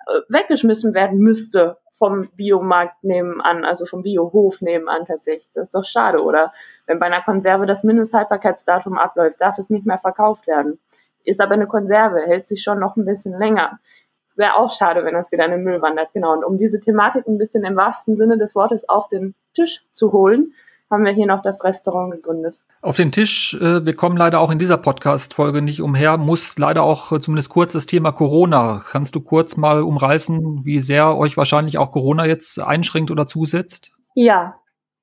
äh, 0.07 0.19
weggeschmissen 0.27 0.93
werden 0.93 1.19
müsste 1.19 1.77
vom 1.97 2.29
Biomarkt 2.35 3.01
nebenan, 3.05 3.63
also 3.63 3.85
vom 3.85 4.03
Biohof 4.03 4.59
nebenan 4.59 5.05
tatsächlich. 5.05 5.49
Das 5.53 5.65
ist 5.65 5.75
doch 5.75 5.85
schade, 5.85 6.21
oder? 6.21 6.51
Wenn 6.85 6.99
bei 6.99 7.05
einer 7.05 7.21
Konserve 7.21 7.65
das 7.65 7.85
Mindesthaltbarkeitsdatum 7.85 8.97
abläuft, 8.97 9.39
darf 9.39 9.57
es 9.57 9.69
nicht 9.69 9.85
mehr 9.85 9.99
verkauft 9.99 10.47
werden. 10.47 10.79
Ist 11.23 11.39
aber 11.39 11.53
eine 11.53 11.67
Konserve, 11.67 12.19
hält 12.25 12.47
sich 12.47 12.61
schon 12.61 12.79
noch 12.79 12.97
ein 12.97 13.05
bisschen 13.05 13.39
länger 13.39 13.79
wäre 14.35 14.57
auch 14.57 14.71
schade, 14.71 15.05
wenn 15.05 15.13
das 15.13 15.31
wieder 15.31 15.45
in 15.45 15.51
den 15.51 15.63
Müll 15.63 15.81
wandert. 15.81 16.13
Genau. 16.13 16.33
Und 16.33 16.43
um 16.43 16.55
diese 16.55 16.79
Thematik 16.79 17.27
ein 17.27 17.37
bisschen 17.37 17.63
im 17.63 17.75
wahrsten 17.75 18.17
Sinne 18.17 18.37
des 18.37 18.55
Wortes 18.55 18.87
auf 18.87 19.07
den 19.09 19.35
Tisch 19.53 19.83
zu 19.93 20.11
holen, 20.11 20.53
haben 20.89 21.05
wir 21.05 21.11
hier 21.11 21.25
noch 21.25 21.41
das 21.41 21.63
Restaurant 21.63 22.11
gegründet. 22.11 22.59
Auf 22.81 22.97
den 22.97 23.11
Tisch, 23.11 23.55
äh, 23.59 23.85
wir 23.85 23.95
kommen 23.95 24.15
leider 24.15 24.39
auch 24.39 24.51
in 24.51 24.59
dieser 24.59 24.77
Podcast-Folge 24.77 25.61
nicht 25.61 25.81
umher, 25.81 26.17
muss 26.17 26.57
leider 26.57 26.83
auch 26.83 27.11
äh, 27.11 27.19
zumindest 27.19 27.49
kurz 27.49 27.73
das 27.73 27.87
Thema 27.87 28.11
Corona. 28.11 28.81
Kannst 28.85 29.15
du 29.15 29.21
kurz 29.21 29.57
mal 29.57 29.81
umreißen, 29.81 30.65
wie 30.65 30.79
sehr 30.79 31.17
euch 31.17 31.35
wahrscheinlich 31.35 31.77
auch 31.77 31.91
Corona 31.91 32.25
jetzt 32.25 32.59
einschränkt 32.59 33.09
oder 33.09 33.25
zusetzt? 33.25 33.95
Ja, 34.13 34.55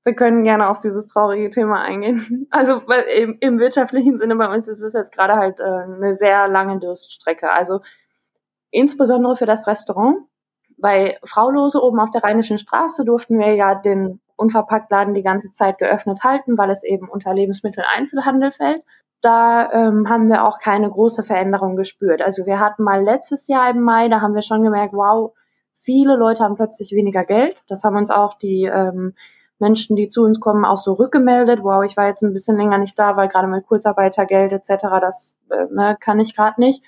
wir 0.05 0.15
können 0.15 0.45
gerne 0.45 0.69
auf 0.69 0.81
dieses 0.81 1.07
traurige 1.09 1.51
Thema 1.51 1.83
eingehen. 1.83 2.47
Also 2.51 2.83
im, 3.17 3.37
im 3.41 3.59
wirtschaftlichen 3.59 4.19
Sinne 4.19 4.37
bei 4.37 4.53
uns 4.53 4.67
ist 4.67 4.81
es 4.81 4.93
jetzt 4.93 5.13
gerade 5.13 5.35
halt 5.35 5.61
äh, 5.61 5.65
eine 5.65 6.15
sehr 6.15 6.49
lange 6.49 6.79
Durststrecke. 6.79 7.51
Also 7.51 7.81
insbesondere 8.71 9.37
für 9.37 9.47
das 9.47 9.67
Restaurant. 9.67 10.19
Bei 10.79 11.19
Fraulose 11.25 11.83
oben 11.83 12.01
auf 12.01 12.11
der 12.11 12.23
Rheinischen 12.23 12.59
Straße 12.59 13.05
durften 13.05 13.39
wir 13.39 13.55
ja 13.55 13.75
den 13.75 14.21
Unverpacktladen 14.37 15.13
die 15.15 15.23
ganze 15.23 15.53
Zeit 15.53 15.79
geöffnet 15.79 16.25
halten, 16.25 16.57
weil 16.57 16.71
es 16.71 16.83
eben 16.83 17.09
unter 17.09 17.35
Lebensmitteleinzelhandel 17.35 18.53
fällt. 18.53 18.83
Da 19.21 19.71
ähm, 19.73 20.09
haben 20.09 20.29
wir 20.29 20.47
auch 20.47 20.59
keine 20.59 20.91
große 20.91 21.23
Veränderung 21.23 21.77
gespürt. 21.77 22.23
Also 22.23 22.47
wir 22.47 22.59
hatten 22.59 22.83
mal 22.83 23.03
letztes 23.03 23.49
Jahr 23.49 23.69
im 23.69 23.83
Mai, 23.83 24.09
da 24.09 24.23
haben 24.23 24.35
wir 24.35 24.41
schon 24.41 24.63
gemerkt, 24.63 24.95
wow, 24.95 25.35
viele 25.75 26.17
Leute 26.17 26.43
haben 26.43 26.57
plötzlich 26.57 26.93
weniger 26.93 27.25
Geld. 27.25 27.57
Das 27.69 27.85
haben 27.85 27.97
uns 27.97 28.11
auch 28.11 28.39
die 28.39 28.65
ähm, 28.65 29.15
Menschen, 29.59 29.95
die 29.95 30.09
zu 30.09 30.23
uns 30.23 30.41
kommen, 30.41 30.65
auch 30.65 30.79
so 30.79 30.95
rückgemeldet. 30.95 31.63
Wow, 31.63 31.85
ich 31.85 31.99
war 31.99 32.07
jetzt 32.07 32.23
ein 32.23 32.33
bisschen 32.33 32.57
länger 32.57 32.79
nicht 32.79 32.99
da, 32.99 33.17
weil 33.17 33.29
gerade 33.29 33.47
mit 33.47 33.67
Kurzarbeitergeld 33.67 34.53
etc. 34.53 34.85
das 35.01 35.35
äh, 35.51 35.67
ne, 35.71 35.99
kann 36.01 36.19
ich 36.19 36.35
gerade 36.35 36.59
nicht. 36.59 36.83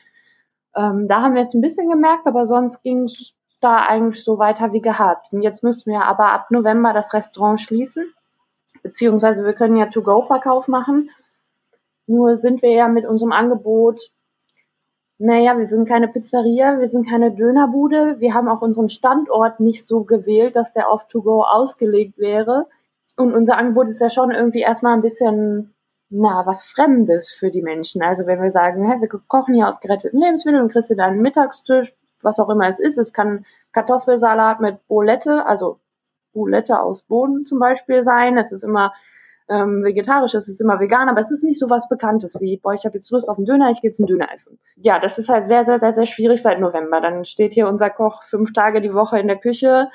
Ähm, 0.77 1.09
da 1.09 1.23
haben 1.23 1.35
wir 1.35 1.43
es 1.43 1.55
ein 1.55 1.61
bisschen 1.61 1.89
gemerkt, 1.91 2.27
aber 2.27 2.47
sonst 2.47 2.83
ging 2.83 3.05
es 3.05 3.35
da 3.61 3.87
eigentlich 3.87 4.25
so 4.25 4.39
weiter 4.39 4.73
wie 4.73 4.81
gehabt. 4.81 5.33
Und 5.33 5.43
jetzt 5.43 5.63
müssen 5.63 5.91
wir 5.91 6.05
aber 6.05 6.33
ab 6.33 6.51
November 6.51 6.93
das 6.93 7.15
Restaurant 7.15 7.61
schließen, 7.61 8.13
beziehungsweise 8.83 9.45
wir 9.45 9.53
können 9.53 9.77
ja 9.77 9.87
To-Go-Verkauf 9.87 10.69
machen. 10.69 11.11
Nur 12.07 12.37
sind 12.37 12.63
wir 12.63 12.73
ja 12.73 12.89
mit 12.89 13.07
unserem 13.07 13.33
Angebot, 13.33 14.11
naja, 15.19 15.57
wir 15.57 15.69
sind 15.69 15.87
keine 15.87 16.09
Pizzeria, 16.09 16.81
wir 16.81 16.89
sind 16.89 17.09
keine 17.09 17.31
Dönerbude, 17.31 18.19
wir 18.19 18.35
haben 18.35 18.49
auch 18.49 18.61
unseren 18.61 18.91
Standort 18.91 19.61
nicht 19.61 19.87
so 19.87 20.03
gewählt, 20.03 20.57
dass 20.57 20.73
der 20.73 20.91
auf 20.91 21.07
To-Go 21.07 21.45
ausgelegt 21.45 22.19
wäre. 22.19 22.67
Und 23.17 23.33
unser 23.33 23.57
Angebot 23.57 23.89
ist 23.89 24.01
ja 24.01 24.11
schon 24.11 24.33
irgendwie 24.33 24.63
erstmal 24.63 24.95
ein 24.95 25.03
bisschen 25.03 25.75
na, 26.13 26.45
was 26.47 26.63
Fremdes 26.63 27.33
für 27.33 27.51
die 27.51 27.63
Menschen. 27.63 28.03
Also 28.03 28.27
wenn 28.27 28.43
wir 28.43 28.51
sagen, 28.51 28.87
hey, 28.89 29.01
wir 29.01 29.09
kochen 29.09 29.55
hier 29.55 29.69
aus 29.69 29.81
geretteten 29.81 30.21
Lebensmitteln 30.21 30.63
und 30.63 30.73
kriegst 30.73 30.91
du 30.91 30.95
deinen 30.95 31.23
Mittagstisch, 31.23 31.95
was 32.21 32.39
auch 32.39 32.51
immer 32.51 32.69
es 32.69 32.79
ist. 32.79 32.99
Es 32.99 33.13
kann 33.13 33.47
Kartoffelsalat 33.73 34.61
mit 34.61 34.87
Bolette, 34.87 35.47
also 35.47 35.81
Boulette 36.33 36.81
aus 36.81 37.03
Bohnen 37.03 37.47
zum 37.47 37.59
Beispiel 37.59 38.03
sein. 38.03 38.37
Es 38.37 38.53
ist 38.53 38.63
immer 38.63 38.93
ähm, 39.49 39.83
vegetarisch, 39.83 40.35
es 40.35 40.49
ist 40.49 40.61
immer 40.61 40.81
vegan, 40.81 41.09
aber 41.09 41.21
es 41.21 41.31
ist 41.31 41.45
nicht 41.45 41.59
so 41.59 41.71
was 41.71 41.89
Bekanntes 41.89 42.39
wie, 42.41 42.59
boah, 42.59 42.75
ich 42.75 42.85
habe 42.85 42.97
jetzt 42.97 43.11
Lust 43.11 43.29
auf 43.29 43.39
einen 43.39 43.47
Döner, 43.47 43.71
ich 43.71 43.81
gehe 43.81 43.91
jetzt 43.91 43.99
einen 43.99 44.07
Döner 44.07 44.33
essen. 44.33 44.59
Ja, 44.77 44.99
das 44.99 45.19
ist 45.19 45.31
halt 45.31 45.49
sehr, 45.49 45.65
sehr, 45.65 45.81
sehr, 45.81 45.95
sehr 45.95 46.07
schwierig 46.07 46.43
seit 46.43 46.61
November. 46.61 47.01
Dann 47.01 47.25
steht 47.25 47.55
hier 47.55 47.69
unser 47.69 47.91
Koch 47.91 48.23
fünf 48.25 48.53
Tage 48.53 48.81
die 48.81 48.95
Woche 48.95 49.19
in 49.19 49.29
der 49.29 49.39
Küche, 49.39 49.89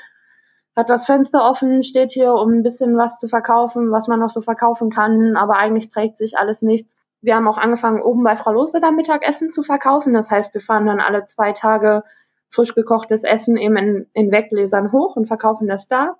hat 0.77 0.91
das 0.91 1.07
Fenster 1.07 1.43
offen, 1.43 1.83
steht 1.83 2.11
hier, 2.11 2.33
um 2.33 2.51
ein 2.51 2.63
bisschen 2.63 2.97
was 2.97 3.17
zu 3.17 3.27
verkaufen, 3.27 3.91
was 3.91 4.07
man 4.07 4.19
noch 4.19 4.29
so 4.29 4.41
verkaufen 4.41 4.91
kann, 4.91 5.35
aber 5.35 5.57
eigentlich 5.57 5.89
trägt 5.89 6.19
sich 6.19 6.37
alles 6.37 6.61
nichts. 6.61 6.95
Wir 7.21 7.35
haben 7.35 7.47
auch 7.47 7.57
angefangen, 7.57 7.99
oben 7.99 8.23
bei 8.23 8.37
Frau 8.37 8.51
Lose 8.51 8.79
da 8.79 8.91
Mittagessen 8.91 9.51
zu 9.51 9.63
verkaufen. 9.63 10.13
Das 10.13 10.29
heißt, 10.29 10.53
wir 10.53 10.61
fahren 10.61 10.85
dann 10.85 10.99
alle 10.99 11.25
zwei 11.25 11.51
Tage 11.51 12.03
frisch 12.49 12.75
gekochtes 12.75 13.23
Essen 13.23 13.57
eben 13.57 13.75
in, 13.75 14.07
in 14.13 14.31
Weggläsern 14.31 14.91
hoch 14.91 15.15
und 15.15 15.25
verkaufen 15.25 15.67
das 15.67 15.87
da. 15.87 16.15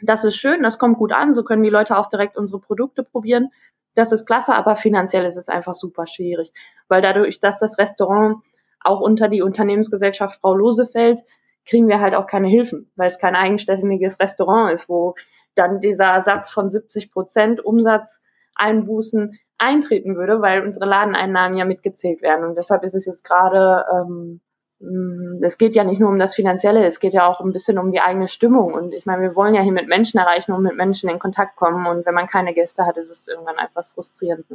Das 0.00 0.22
ist 0.22 0.36
schön, 0.36 0.62
das 0.62 0.78
kommt 0.78 0.96
gut 0.96 1.12
an, 1.12 1.34
so 1.34 1.42
können 1.42 1.64
die 1.64 1.68
Leute 1.68 1.98
auch 1.98 2.08
direkt 2.08 2.38
unsere 2.38 2.60
Produkte 2.60 3.02
probieren. 3.02 3.50
Das 3.96 4.12
ist 4.12 4.24
klasse, 4.24 4.54
aber 4.54 4.76
finanziell 4.76 5.24
ist 5.24 5.36
es 5.36 5.48
einfach 5.48 5.74
super 5.74 6.06
schwierig, 6.06 6.52
weil 6.86 7.02
dadurch, 7.02 7.40
dass 7.40 7.58
das 7.58 7.76
Restaurant 7.76 8.36
auch 8.82 9.00
unter 9.00 9.28
die 9.28 9.42
Unternehmensgesellschaft 9.42 10.40
Frau 10.40 10.54
Lose 10.54 10.86
fällt, 10.86 11.20
kriegen 11.66 11.88
wir 11.88 12.00
halt 12.00 12.14
auch 12.14 12.26
keine 12.26 12.48
Hilfen, 12.48 12.90
weil 12.96 13.08
es 13.08 13.18
kein 13.18 13.36
eigenständiges 13.36 14.18
Restaurant 14.18 14.72
ist, 14.72 14.88
wo 14.88 15.14
dann 15.54 15.80
dieser 15.80 16.22
Satz 16.24 16.50
von 16.50 16.70
70 16.70 17.12
Prozent 17.12 17.64
Umsatzeinbußen 17.64 19.38
eintreten 19.58 20.16
würde, 20.16 20.40
weil 20.40 20.62
unsere 20.62 20.86
Ladeneinnahmen 20.86 21.58
ja 21.58 21.64
mitgezählt 21.64 22.22
werden. 22.22 22.44
Und 22.44 22.56
deshalb 22.56 22.82
ist 22.82 22.94
es 22.94 23.04
jetzt 23.04 23.24
gerade, 23.24 23.84
ähm, 23.92 24.40
mm, 24.80 25.44
es 25.44 25.58
geht 25.58 25.76
ja 25.76 25.84
nicht 25.84 26.00
nur 26.00 26.08
um 26.08 26.18
das 26.18 26.34
Finanzielle, 26.34 26.86
es 26.86 26.98
geht 26.98 27.12
ja 27.12 27.26
auch 27.26 27.40
ein 27.40 27.52
bisschen 27.52 27.78
um 27.78 27.92
die 27.92 28.00
eigene 28.00 28.28
Stimmung. 28.28 28.72
Und 28.72 28.94
ich 28.94 29.04
meine, 29.04 29.22
wir 29.22 29.36
wollen 29.36 29.54
ja 29.54 29.62
hier 29.62 29.72
mit 29.72 29.86
Menschen 29.86 30.18
erreichen 30.18 30.52
und 30.52 30.62
mit 30.62 30.76
Menschen 30.76 31.10
in 31.10 31.18
Kontakt 31.18 31.56
kommen. 31.56 31.86
Und 31.86 32.06
wenn 32.06 32.14
man 32.14 32.26
keine 32.26 32.54
Gäste 32.54 32.86
hat, 32.86 32.96
ist 32.96 33.10
es 33.10 33.28
irgendwann 33.28 33.58
einfach 33.58 33.86
frustrierend. 33.94 34.46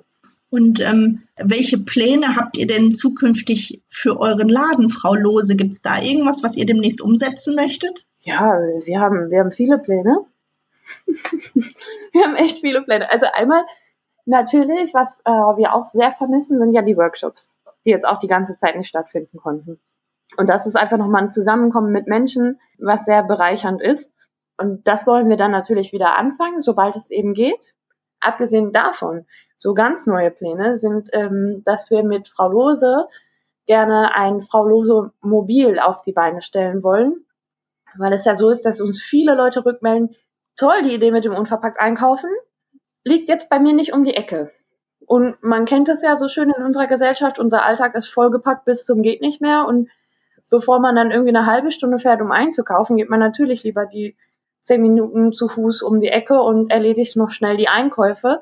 Und 0.55 0.79
ähm, 0.79 1.23
welche 1.35 1.77
Pläne 1.77 2.37
habt 2.37 2.57
ihr 2.57 2.65
denn 2.65 2.93
zukünftig 2.93 3.83
für 3.89 4.21
euren 4.21 4.47
Laden, 4.47 4.87
Frau 4.87 5.13
Lose? 5.13 5.57
Gibt 5.57 5.73
es 5.73 5.81
da 5.81 5.99
irgendwas, 5.99 6.45
was 6.45 6.55
ihr 6.55 6.65
demnächst 6.65 7.01
umsetzen 7.01 7.55
möchtet? 7.55 8.05
Ja, 8.21 8.57
wir 8.85 9.01
haben, 9.01 9.29
wir 9.31 9.41
haben 9.41 9.51
viele 9.51 9.77
Pläne. 9.79 10.19
wir 11.07 12.23
haben 12.23 12.35
echt 12.35 12.61
viele 12.61 12.83
Pläne. 12.83 13.11
Also 13.11 13.25
einmal 13.33 13.65
natürlich, 14.25 14.93
was 14.93 15.09
äh, 15.25 15.57
wir 15.57 15.73
auch 15.73 15.87
sehr 15.91 16.13
vermissen, 16.13 16.57
sind 16.57 16.71
ja 16.71 16.83
die 16.83 16.95
Workshops, 16.95 17.51
die 17.85 17.89
jetzt 17.89 18.05
auch 18.05 18.19
die 18.19 18.29
ganze 18.29 18.57
Zeit 18.57 18.77
nicht 18.77 18.87
stattfinden 18.87 19.37
konnten. 19.37 19.81
Und 20.37 20.47
das 20.47 20.65
ist 20.65 20.77
einfach 20.77 20.97
nochmal 20.97 21.23
ein 21.23 21.31
Zusammenkommen 21.33 21.91
mit 21.91 22.07
Menschen, 22.07 22.61
was 22.79 23.03
sehr 23.03 23.23
bereichernd 23.23 23.81
ist. 23.81 24.13
Und 24.57 24.87
das 24.87 25.05
wollen 25.05 25.27
wir 25.27 25.35
dann 25.35 25.51
natürlich 25.51 25.91
wieder 25.91 26.17
anfangen, 26.17 26.61
sobald 26.61 26.95
es 26.95 27.11
eben 27.11 27.33
geht. 27.33 27.73
Abgesehen 28.21 28.71
davon 28.71 29.25
so 29.65 29.73
ganz 29.73 30.05
neue 30.05 30.29
Pläne 30.29 30.77
sind, 30.77 31.09
ähm, 31.11 31.63
dass 31.65 31.89
wir 31.89 32.03
mit 32.03 32.27
Frau 32.27 32.49
Lose 32.49 33.07
gerne 33.65 34.13
ein 34.13 34.41
Frau 34.41 34.63
Lose 34.63 35.11
Mobil 35.21 35.79
auf 35.79 36.03
die 36.03 36.11
Beine 36.11 36.43
stellen 36.43 36.83
wollen, 36.83 37.25
weil 37.97 38.13
es 38.13 38.25
ja 38.25 38.35
so 38.35 38.51
ist, 38.51 38.63
dass 38.63 38.79
uns 38.79 39.01
viele 39.01 39.33
Leute 39.33 39.65
rückmelden, 39.65 40.15
toll, 40.55 40.83
die 40.83 40.93
Idee 40.93 41.09
mit 41.09 41.25
dem 41.25 41.33
unverpackt 41.33 41.79
einkaufen, 41.79 42.29
liegt 43.03 43.27
jetzt 43.27 43.49
bei 43.49 43.57
mir 43.57 43.73
nicht 43.73 43.91
um 43.91 44.03
die 44.03 44.13
Ecke. 44.13 44.51
Und 44.99 45.41
man 45.41 45.65
kennt 45.65 45.89
es 45.89 46.03
ja 46.03 46.15
so 46.15 46.29
schön 46.29 46.51
in 46.51 46.63
unserer 46.63 46.85
Gesellschaft, 46.85 47.39
unser 47.39 47.63
Alltag 47.63 47.95
ist 47.95 48.05
vollgepackt 48.05 48.65
bis 48.65 48.85
zum 48.85 49.01
geht 49.01 49.21
nicht 49.21 49.41
mehr 49.41 49.65
und 49.67 49.89
bevor 50.51 50.79
man 50.79 50.95
dann 50.95 51.09
irgendwie 51.09 51.35
eine 51.35 51.47
halbe 51.47 51.71
Stunde 51.71 51.97
fährt, 51.97 52.21
um 52.21 52.31
einzukaufen, 52.31 52.97
geht 52.97 53.09
man 53.09 53.19
natürlich 53.19 53.63
lieber 53.63 53.87
die 53.87 54.15
zehn 54.61 54.83
Minuten 54.83 55.33
zu 55.33 55.47
Fuß 55.47 55.81
um 55.81 56.01
die 56.01 56.09
Ecke 56.09 56.39
und 56.39 56.69
erledigt 56.69 57.15
noch 57.15 57.31
schnell 57.31 57.57
die 57.57 57.67
Einkäufe. 57.67 58.41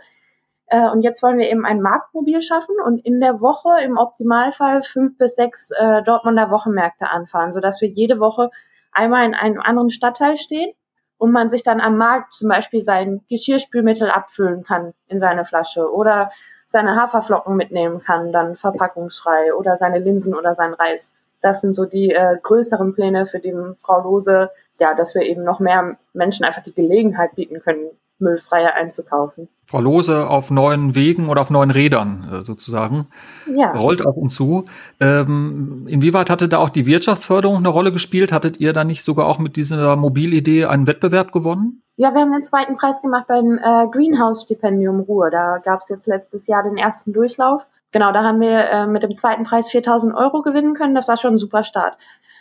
Äh, 0.74 0.90
und 0.90 1.04
jetzt 1.04 1.22
wollen 1.22 1.38
wir 1.38 1.52
eben 1.52 1.68
ein 1.68 1.82
Marktmobil 1.82 2.42
schaffen 2.42 2.76
und 2.84 2.98
in 3.06 3.20
der 3.20 3.42
Woche 3.42 3.80
im 3.84 3.98
Optimalfall 3.98 4.82
fünf 4.82 5.20
bis 5.20 5.36
sechs 5.36 5.70
äh, 5.70 6.02
Dortmunder 6.02 6.50
Wochenmärkte 6.50 7.12
anfahren, 7.12 7.52
sodass 7.52 7.80
wir 7.80 7.90
jede 7.90 8.20
Woche 8.20 8.50
einmal 8.92 9.24
in 9.24 9.36
einem 9.36 9.62
anderen 9.62 9.92
Stadtteil 9.92 10.36
stehen 10.36 10.74
und 11.20 11.32
man 11.32 11.52
sich 11.52 11.62
dann 11.62 11.80
am 11.80 11.98
Markt 11.98 12.34
zum 12.34 12.50
Beispiel 12.50 12.82
sein 12.82 13.22
Geschirrspülmittel 13.30 14.10
abfüllen 14.10 14.64
kann 14.64 14.94
in 15.08 15.20
seine 15.20 15.46
Flasche 15.46 15.94
oder 15.94 16.32
seine 16.66 16.96
Haferflocken 16.96 17.56
mitnehmen 17.56 18.00
kann, 18.00 18.32
dann 18.32 18.56
verpackungsfrei 18.56 19.54
oder 19.54 19.78
seine 19.78 20.00
Linsen 20.00 20.34
oder 20.34 20.56
sein 20.56 20.74
Reis. 20.74 21.14
Das 21.40 21.62
sind 21.62 21.74
so 21.74 21.86
die 21.86 22.10
äh, 22.14 22.38
größeren 22.42 22.96
Pläne, 22.96 23.28
für 23.28 23.40
die 23.40 23.54
Frau 23.84 24.02
Lose, 24.02 24.50
ja, 24.80 24.96
dass 24.96 25.14
wir 25.14 25.22
eben 25.22 25.44
noch 25.44 25.60
mehr 25.60 25.98
Menschen 26.14 26.46
einfach 26.46 26.64
die 26.64 26.74
Gelegenheit 26.74 27.36
bieten 27.36 27.60
können, 27.60 27.92
müllfreier 28.20 28.74
einzukaufen. 28.74 29.50
Frau 29.66 29.82
Lose 29.82 30.28
auf 30.28 30.52
neuen 30.52 30.96
Wegen 30.96 31.30
oder 31.30 31.42
auf 31.42 31.50
neuen 31.50 31.72
Rädern 31.72 32.30
äh, 32.32 32.42
sozusagen 32.42 33.08
ja. 33.54 33.72
rollt 33.72 34.06
auf 34.06 34.16
uns 34.16 34.36
zu. 34.36 34.66
Ähm, 35.00 35.86
inwieweit 35.88 36.30
hatte 36.30 36.48
da 36.48 36.60
auch 36.60 36.70
die 36.70 36.86
Wirtschaftsförderung 36.86 37.58
eine 37.58 37.70
Rolle 37.70 37.92
gespielt? 37.92 38.32
Hattet 38.32 38.60
ihr 38.60 38.74
da 38.74 38.84
nicht 38.84 39.04
sogar 39.04 39.28
auch 39.28 39.40
mit 39.40 39.56
dieser 39.56 39.96
Mobilidee 39.96 40.66
einen 40.66 40.88
Wettbewerb 40.88 41.32
gewonnen? 41.32 41.82
Ja, 41.96 42.14
wir 42.14 42.22
haben 42.22 42.32
den 42.32 42.44
zweiten 42.44 42.76
Preis 42.76 43.02
gemacht 43.02 43.26
beim 43.28 43.60
äh, 43.60 43.88
Greenhouse-Stipendium 43.88 45.02
Ruhr. 45.02 45.30
Da 45.30 45.60
gab 45.60 45.82
es 45.82 45.90
jetzt 45.90 46.08
letztes 46.08 46.48
Jahr 46.48 46.64
den 46.64 46.78
ersten 46.78 47.14
Durchlauf. 47.14 47.68
Genau, 47.92 48.12
da 48.12 48.24
haben 48.24 48.42
wir 48.42 48.70
äh, 48.70 48.88
mit 48.88 49.04
dem 49.04 49.16
zweiten 49.16 49.44
Preis 49.44 49.70
4000 49.70 50.16
Euro 50.16 50.42
gewinnen 50.42 50.74
können. 50.74 50.96
Das 50.96 51.08
war 51.08 51.18
schon 51.18 51.36
ein 51.36 51.38
super 51.38 51.64
Start. 51.64 51.98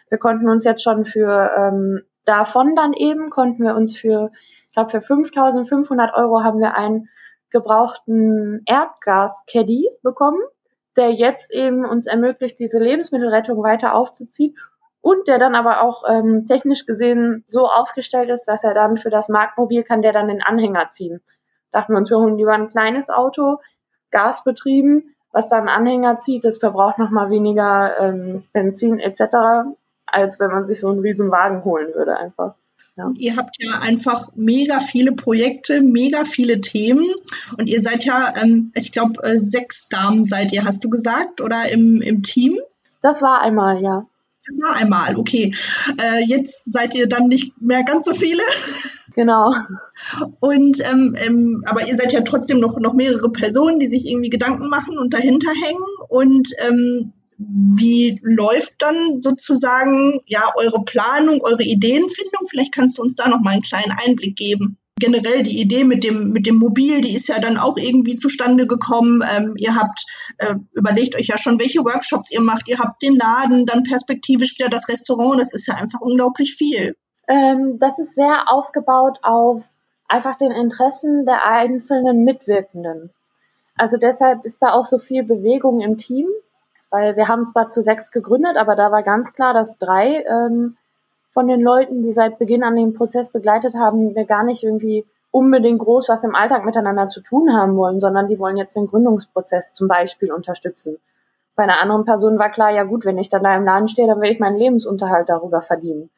Wir 0.09 0.19
konnten 0.19 0.49
uns 0.49 0.65
jetzt 0.65 0.83
schon 0.83 1.05
für 1.05 1.51
ähm, 1.57 2.01
davon 2.25 2.75
dann 2.75 2.95
eben, 2.95 3.29
konnten 3.29 3.63
wir 3.63 3.75
uns 3.75 3.97
für, 3.97 4.31
ich 4.73 4.75
glaube, 4.75 4.91
für 4.91 5.03
5500 5.03 6.15
Euro 6.15 6.43
haben 6.43 6.59
wir 6.59 6.75
einen 6.75 7.11
gebrauchten 7.51 8.63
Erdgas-Caddy 8.65 9.91
bekommen, 10.03 10.41
der 10.97 11.13
jetzt 11.13 11.53
eben 11.53 11.85
uns 11.85 12.07
ermöglicht, 12.07 12.59
diese 12.59 12.79
Lebensmittelrettung 12.79 13.63
weiter 13.63 13.93
aufzuziehen 13.93 14.57
und 15.03 15.29
der 15.29 15.39
dann 15.39 15.55
aber 15.55 15.83
auch 15.83 16.05
ähm, 16.09 16.47
technisch 16.47 16.87
gesehen 16.87 17.45
so 17.49 17.69
aufgestellt 17.69 18.31
ist, 18.31 18.47
dass 18.47 18.65
er 18.65 18.73
dann 18.73 18.97
für 18.97 19.11
das 19.11 19.29
Marktmobil 19.29 19.83
kann 19.83 20.01
der 20.01 20.15
dann 20.15 20.29
den 20.29 20.43
Anhänger 20.43 20.89
ziehen. 20.89 21.21
Dachten 21.71 21.93
wir 21.93 21.99
uns, 21.99 22.09
wir 22.09 22.17
holen 22.17 22.39
lieber 22.39 22.55
ein 22.55 22.71
kleines 22.71 23.11
Auto, 23.11 23.59
gasbetrieben, 24.11 25.15
was 25.33 25.51
dann 25.51 25.69
Anhänger 25.69 26.17
zieht, 26.17 26.47
das 26.47 26.57
verbraucht 26.57 26.97
nochmal 26.97 27.29
weniger 27.29 27.99
ähm, 28.01 28.45
Benzin 28.55 29.01
etc., 29.01 29.75
als 30.07 30.41
wenn 30.41 30.51
man 30.51 30.65
sich 30.65 30.81
so 30.81 30.89
einen 30.89 31.01
riesen 31.01 31.31
Wagen 31.31 31.63
holen 31.63 31.93
würde 31.95 32.17
einfach. 32.17 32.55
Ja. 32.97 33.11
Ihr 33.17 33.37
habt 33.37 33.57
ja 33.59 33.81
einfach 33.81 34.29
mega 34.35 34.79
viele 34.81 35.13
Projekte, 35.13 35.81
mega 35.81 36.25
viele 36.25 36.61
Themen 36.61 37.07
und 37.57 37.67
ihr 37.67 37.81
seid 37.81 38.05
ja, 38.05 38.35
ähm, 38.43 38.71
ich 38.75 38.93
glaube, 38.93 39.23
äh, 39.23 39.39
sechs 39.39 39.89
Damen 39.89 40.27
seid 40.27 40.53
ihr, 40.53 40.65
hast 40.65 40.85
du 40.85 40.91
gesagt, 40.91 41.41
oder 41.41 41.71
im, 41.71 42.03
im 42.03 42.23
Team? 42.23 42.59
Das 43.01 43.23
war 43.23 43.41
einmal, 43.41 43.83
ja. 43.83 44.07
Das 44.45 44.57
war 44.59 44.77
einmal, 44.77 45.17
okay. 45.17 45.55
Äh, 46.01 46.25
jetzt 46.27 46.71
seid 46.71 46.95
ihr 46.95 47.09
dann 47.09 47.29
nicht 47.29 47.61
mehr 47.63 47.83
ganz 47.85 48.07
so 48.07 48.15
viele. 48.15 48.43
Genau. 49.15 49.53
Und 50.41 50.81
ähm, 50.91 51.15
ähm, 51.19 51.63
aber 51.67 51.87
ihr 51.87 51.95
seid 51.95 52.15
ja 52.15 52.23
trotzdem 52.23 52.61
noch, 52.61 52.79
noch 52.79 52.95
mehrere 52.95 53.31
Personen, 53.31 53.79
die 53.79 53.89
sich 53.89 54.07
irgendwie 54.07 54.31
Gedanken 54.31 54.71
machen 54.71 54.99
und 54.99 55.13
dahinter 55.13 55.51
hängen. 55.51 55.85
Und 56.09 56.49
ähm, 56.67 57.13
wie 57.77 58.19
läuft 58.23 58.75
dann 58.81 59.21
sozusagen 59.21 60.21
ja 60.27 60.53
eure 60.57 60.85
Planung, 60.85 61.41
eure 61.43 61.63
Ideenfindung? 61.63 62.47
Vielleicht 62.49 62.75
kannst 62.75 62.99
du 62.99 63.03
uns 63.03 63.15
da 63.15 63.29
noch 63.29 63.41
mal 63.41 63.53
einen 63.53 63.63
kleinen 63.63 63.93
Einblick 64.07 64.37
geben. 64.37 64.79
Generell 64.99 65.43
die 65.43 65.61
Idee 65.61 65.85
mit 65.85 66.05
dem 66.05 66.31
mit 66.31 66.47
dem 66.47 66.57
Mobil, 66.57 67.01
die 67.01 67.15
ist 67.15 67.29
ja 67.29 67.41
dann 67.41 67.57
auch 67.57 67.77
irgendwie 67.77 68.15
zustande 68.15 68.67
gekommen. 68.67 69.25
Ähm, 69.37 69.55
ihr 69.59 69.75
habt 69.75 70.05
äh, 70.39 70.55
überlegt 70.75 71.17
euch 71.17 71.27
ja 71.27 71.39
schon, 71.39 71.59
welche 71.59 71.81
Workshops 71.81 72.31
ihr 72.31 72.41
macht. 72.43 72.69
Ihr 72.69 72.79
habt 72.79 73.03
den 73.03 73.17
Laden, 73.17 73.67
dann 73.67 73.83
perspektivisch 73.83 74.59
wieder 74.59 74.69
das 74.69 74.89
Restaurant. 74.89 75.41
Das 75.41 75.55
ist 75.55 75.67
ja 75.67 75.75
einfach 75.75 76.01
unglaublich 76.01 76.55
viel. 76.55 76.95
Ähm, 77.27 77.79
das 77.81 77.99
ist 77.99 78.15
sehr 78.15 78.45
aufgebaut 78.49 79.19
auf 79.23 79.63
einfach 80.09 80.37
den 80.37 80.53
Interessen 80.53 81.25
der 81.25 81.47
einzelnen 81.47 82.25
Mitwirkenden. 82.25 83.11
Also 83.77 83.97
deshalb 83.97 84.45
ist 84.45 84.61
da 84.61 84.73
auch 84.73 84.87
so 84.87 84.99
viel 84.99 85.25
Bewegung 85.25 85.81
im 85.81 85.97
Team 85.97 86.29
weil 86.93 87.17
wir 87.17 87.27
haben 87.27 87.47
zwar 87.47 87.71
zu 87.71 87.81
sechs 87.81 88.11
gegründet, 88.13 88.57
aber 88.59 88.77
da 88.77 88.93
war 88.93 89.03
ganz 89.03 89.33
klar, 89.33 89.55
dass 89.55 89.79
drei 89.79 90.23
ähm, 90.29 90.77
von 91.33 91.49
den 91.49 91.63
Leuten, 91.63 92.03
die 92.03 92.13
seit 92.13 92.39
Beginn 92.39 92.63
an 92.63 92.77
den 92.77 92.93
Prozess 92.93 93.31
begleitet 93.31 93.75
haben, 93.75 94.15
wir 94.15 94.27
gar 94.27 94.45
nicht 94.45 94.63
irgendwie 94.63 95.07
unbedingt 95.31 95.79
groß 95.79 96.11
was 96.11 96.23
im 96.23 96.35
Alltag 96.35 96.67
miteinander 96.67 97.09
zu 97.09 97.23
tun 97.23 97.55
haben 97.55 97.77
wollen, 97.77 97.99
sondern 97.99 98.29
die 98.29 98.39
wollen 98.39 98.59
jetzt 98.59 98.77
den 98.77 98.89
Gründungsprozess 98.89 99.73
zum 99.73 99.89
Beispiel 99.89 100.31
unterstützen. 100.31 100.99
Bei 101.57 101.63
einer 101.63 101.81
anderen 101.81 102.05
Person 102.05 102.39
war 102.39 102.51
klar, 102.51 102.71
ja 102.71 102.83
gut, 102.85 103.07
wenn 103.07 103.19
ich 103.19 103.31
dann 103.31 103.43
da 103.43 103.57
im 103.57 103.65
Laden 103.65 103.89
stehe, 103.89 104.07
dann 104.07 104.21
will 104.21 104.31
ich 104.31 104.39
meinen 104.39 104.59
Lebensunterhalt 104.59 105.31
darüber 105.31 105.63
verdienen. 105.63 106.11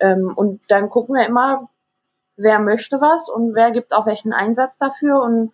Ähm, 0.00 0.32
und 0.34 0.60
dann 0.66 0.90
gucken 0.90 1.14
wir 1.14 1.26
immer, 1.26 1.68
wer 2.36 2.58
möchte 2.58 3.00
was 3.00 3.28
und 3.28 3.54
wer 3.54 3.70
gibt 3.70 3.94
auch 3.94 4.06
welchen 4.06 4.32
Einsatz 4.32 4.78
dafür 4.78 5.22
und 5.22 5.52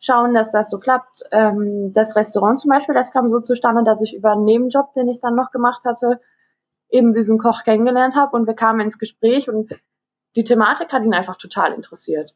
schauen, 0.00 0.34
dass 0.34 0.50
das 0.50 0.70
so 0.70 0.78
klappt. 0.78 1.22
Ähm, 1.30 1.92
das 1.92 2.16
Restaurant 2.16 2.60
zum 2.60 2.70
Beispiel, 2.70 2.94
das 2.94 3.12
kam 3.12 3.28
so 3.28 3.40
zustande, 3.40 3.84
dass 3.84 4.02
ich 4.02 4.14
über 4.14 4.32
einen 4.32 4.44
Nebenjob, 4.44 4.92
den 4.94 5.08
ich 5.08 5.20
dann 5.20 5.36
noch 5.36 5.50
gemacht 5.50 5.84
hatte, 5.84 6.20
eben 6.88 7.14
diesen 7.14 7.38
Koch 7.38 7.62
kennengelernt 7.62 8.16
habe 8.16 8.36
und 8.36 8.46
wir 8.46 8.54
kamen 8.54 8.80
ins 8.80 8.98
Gespräch 8.98 9.48
und 9.48 9.70
die 10.34 10.44
Thematik 10.44 10.92
hat 10.92 11.04
ihn 11.04 11.14
einfach 11.14 11.36
total 11.36 11.72
interessiert. 11.72 12.34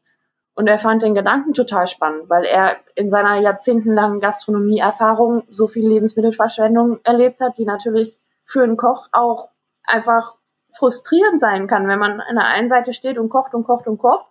Und 0.53 0.67
er 0.67 0.79
fand 0.79 1.01
den 1.01 1.15
Gedanken 1.15 1.53
total 1.53 1.85
spannend, 1.87 2.29
weil 2.29 2.45
er 2.45 2.77
in 2.95 3.09
seiner 3.09 3.35
jahrzehntelangen 3.41 4.21
Gastronomieerfahrung 4.21 5.43
so 5.49 5.67
viel 5.67 5.85
Lebensmittelverschwendung 5.85 7.01
erlebt 7.03 7.41
hat, 7.41 7.57
die 7.57 7.65
natürlich 7.65 8.17
für 8.45 8.63
einen 8.63 8.77
Koch 8.77 9.09
auch 9.11 9.49
einfach 9.83 10.35
frustrierend 10.77 11.41
sein 11.41 11.67
kann, 11.67 11.89
wenn 11.89 11.99
man 11.99 12.21
an 12.21 12.35
der 12.35 12.45
einen 12.45 12.69
Seite 12.69 12.93
steht 12.93 13.17
und 13.17 13.29
kocht 13.29 13.53
und 13.53 13.65
kocht 13.65 13.87
und 13.87 13.97
kocht 13.97 14.25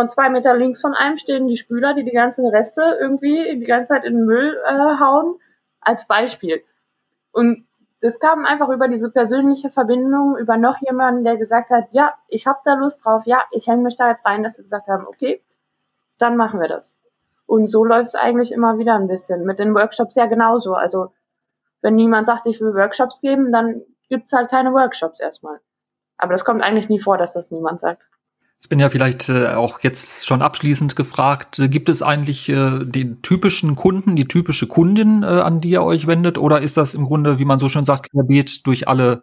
und 0.00 0.10
zwei 0.10 0.28
Meter 0.28 0.56
links 0.56 0.80
von 0.80 0.92
einem 0.92 1.18
stehen 1.18 1.46
die 1.46 1.56
Spüler, 1.56 1.94
die 1.94 2.04
die 2.04 2.10
ganzen 2.10 2.44
Reste 2.48 2.98
irgendwie 3.00 3.60
die 3.60 3.64
ganze 3.64 3.88
Zeit 3.88 4.04
in 4.04 4.14
den 4.14 4.26
Müll 4.26 4.60
äh, 4.66 4.98
hauen, 4.98 5.36
als 5.80 6.08
Beispiel. 6.08 6.64
Und 7.30 7.64
das 8.00 8.18
kam 8.18 8.44
einfach 8.44 8.70
über 8.70 8.88
diese 8.88 9.08
persönliche 9.10 9.70
Verbindung, 9.70 10.36
über 10.36 10.56
noch 10.56 10.78
jemanden, 10.80 11.22
der 11.22 11.36
gesagt 11.36 11.70
hat, 11.70 11.84
ja, 11.92 12.12
ich 12.26 12.48
habe 12.48 12.58
da 12.64 12.74
Lust 12.74 13.04
drauf, 13.04 13.22
ja, 13.26 13.42
ich 13.52 13.68
hänge 13.68 13.84
mich 13.84 13.94
da 13.94 14.10
jetzt 14.10 14.26
rein, 14.26 14.42
dass 14.42 14.56
wir 14.58 14.64
gesagt 14.64 14.88
haben, 14.88 15.06
okay, 15.06 15.40
dann 16.18 16.36
machen 16.36 16.60
wir 16.60 16.68
das. 16.68 16.92
Und 17.46 17.68
so 17.68 17.84
läuft 17.84 18.08
es 18.08 18.14
eigentlich 18.16 18.50
immer 18.50 18.78
wieder 18.78 18.96
ein 18.96 19.06
bisschen. 19.06 19.44
Mit 19.44 19.60
den 19.60 19.76
Workshops 19.76 20.16
ja 20.16 20.26
genauso. 20.26 20.74
Also 20.74 21.12
wenn 21.82 21.94
niemand 21.94 22.26
sagt, 22.26 22.46
ich 22.46 22.60
will 22.60 22.74
Workshops 22.74 23.20
geben, 23.20 23.52
dann 23.52 23.82
gibt's 24.08 24.32
halt 24.32 24.50
keine 24.50 24.72
Workshops 24.72 25.20
erstmal. 25.20 25.60
Aber 26.18 26.32
das 26.32 26.44
kommt 26.44 26.62
eigentlich 26.62 26.88
nie 26.88 27.00
vor, 27.00 27.16
dass 27.16 27.34
das 27.34 27.52
niemand 27.52 27.80
sagt. 27.80 28.08
Ich 28.64 28.70
bin 28.70 28.80
ja 28.80 28.88
vielleicht 28.88 29.28
äh, 29.28 29.48
auch 29.48 29.80
jetzt 29.82 30.26
schon 30.26 30.40
abschließend 30.40 30.96
gefragt, 30.96 31.58
äh, 31.58 31.68
gibt 31.68 31.90
es 31.90 32.00
eigentlich 32.00 32.48
äh, 32.48 32.82
den 32.82 33.20
typischen 33.20 33.76
Kunden, 33.76 34.16
die 34.16 34.26
typische 34.26 34.66
Kundin, 34.66 35.22
äh, 35.22 35.26
an 35.26 35.60
die 35.60 35.68
ihr 35.68 35.82
euch 35.82 36.06
wendet, 36.06 36.38
oder 36.38 36.62
ist 36.62 36.78
das 36.78 36.94
im 36.94 37.04
Grunde, 37.04 37.38
wie 37.38 37.44
man 37.44 37.58
so 37.58 37.68
schön 37.68 37.84
sagt, 37.84 38.10
querbeet 38.10 38.66
durch 38.66 38.88
alle, 38.88 39.22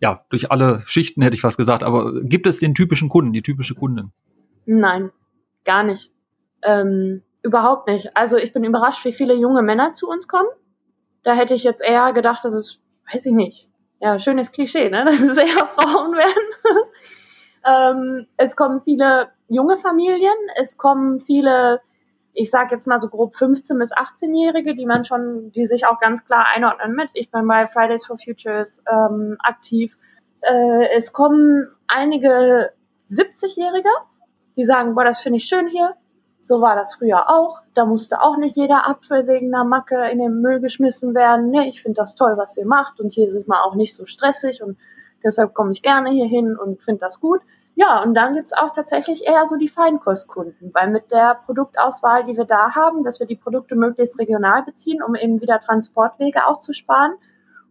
ja, 0.00 0.24
durch 0.28 0.50
alle 0.50 0.82
Schichten, 0.86 1.22
hätte 1.22 1.36
ich 1.36 1.40
fast 1.40 1.56
gesagt, 1.56 1.84
aber 1.84 2.20
gibt 2.22 2.48
es 2.48 2.58
den 2.58 2.74
typischen 2.74 3.08
Kunden, 3.08 3.32
die 3.32 3.42
typische 3.42 3.76
Kundin? 3.76 4.10
Nein, 4.66 5.12
gar 5.64 5.84
nicht. 5.84 6.10
Ähm, 6.62 7.22
überhaupt 7.44 7.86
nicht. 7.86 8.16
Also 8.16 8.38
ich 8.38 8.52
bin 8.52 8.64
überrascht, 8.64 9.04
wie 9.04 9.12
viele 9.12 9.34
junge 9.34 9.62
Männer 9.62 9.92
zu 9.92 10.08
uns 10.08 10.26
kommen. 10.26 10.48
Da 11.22 11.34
hätte 11.34 11.54
ich 11.54 11.62
jetzt 11.62 11.80
eher 11.80 12.12
gedacht, 12.12 12.44
dass 12.44 12.54
es, 12.54 12.80
weiß 13.12 13.24
ich 13.26 13.34
nicht, 13.34 13.68
ja, 14.00 14.18
schönes 14.18 14.50
Klischee, 14.50 14.90
ne? 14.90 15.04
Dass 15.06 15.20
es 15.20 15.38
eher 15.38 15.68
Frauen 15.68 16.16
werden. 16.16 16.54
Ähm, 17.64 18.26
es 18.36 18.56
kommen 18.56 18.82
viele 18.82 19.28
junge 19.48 19.76
Familien, 19.78 20.34
es 20.56 20.76
kommen 20.76 21.20
viele, 21.20 21.80
ich 22.32 22.50
sage 22.50 22.74
jetzt 22.74 22.86
mal 22.86 22.98
so 22.98 23.08
grob 23.08 23.34
15 23.34 23.78
bis 23.78 23.92
18-Jährige, 23.92 24.74
die 24.74 24.86
man 24.86 25.04
schon, 25.04 25.52
die 25.52 25.66
sich 25.66 25.86
auch 25.86 25.98
ganz 25.98 26.24
klar 26.24 26.46
einordnen 26.54 26.94
mit. 26.94 27.10
Ich 27.14 27.30
bin 27.30 27.46
bei 27.46 27.66
Fridays 27.66 28.06
for 28.06 28.16
Futures 28.18 28.82
ähm, 28.90 29.36
aktiv. 29.40 29.98
Äh, 30.40 30.88
es 30.94 31.12
kommen 31.12 31.68
einige 31.88 32.72
70-Jährige, 33.10 33.90
die 34.56 34.64
sagen, 34.64 34.94
boah, 34.94 35.04
das 35.04 35.20
finde 35.20 35.38
ich 35.38 35.44
schön 35.44 35.66
hier. 35.66 35.94
So 36.40 36.62
war 36.62 36.74
das 36.74 36.96
früher 36.96 37.28
auch. 37.28 37.60
Da 37.74 37.84
musste 37.84 38.22
auch 38.22 38.36
nicht 38.36 38.56
jeder 38.56 38.88
Apfel 38.88 39.26
wegen 39.26 39.54
einer 39.54 39.64
Macke 39.64 40.08
in 40.10 40.18
den 40.18 40.40
Müll 40.40 40.60
geschmissen 40.60 41.14
werden. 41.14 41.50
Nee, 41.50 41.68
ich 41.68 41.82
finde 41.82 41.96
das 41.96 42.14
toll, 42.14 42.34
was 42.36 42.56
ihr 42.56 42.66
macht. 42.66 42.98
Und 42.98 43.12
hier 43.12 43.26
ist 43.26 43.34
es 43.34 43.46
mal 43.46 43.62
auch 43.62 43.74
nicht 43.74 43.94
so 43.94 44.06
stressig 44.06 44.62
und 44.62 44.78
Deshalb 45.24 45.54
komme 45.54 45.72
ich 45.72 45.82
gerne 45.82 46.10
hier 46.10 46.26
hin 46.26 46.56
und 46.56 46.82
finde 46.82 47.00
das 47.00 47.20
gut. 47.20 47.40
Ja, 47.74 48.02
und 48.02 48.14
dann 48.14 48.34
gibt's 48.34 48.52
auch 48.52 48.70
tatsächlich 48.70 49.26
eher 49.26 49.46
so 49.46 49.56
die 49.56 49.68
Feinkostkunden, 49.68 50.70
weil 50.74 50.90
mit 50.90 51.10
der 51.12 51.40
Produktauswahl, 51.46 52.24
die 52.24 52.36
wir 52.36 52.44
da 52.44 52.74
haben, 52.74 53.04
dass 53.04 53.20
wir 53.20 53.26
die 53.26 53.36
Produkte 53.36 53.76
möglichst 53.76 54.18
regional 54.18 54.62
beziehen, 54.64 55.02
um 55.02 55.14
eben 55.14 55.40
wieder 55.40 55.60
Transportwege 55.60 56.46
auch 56.46 56.58
zu 56.58 56.72
sparen 56.72 57.14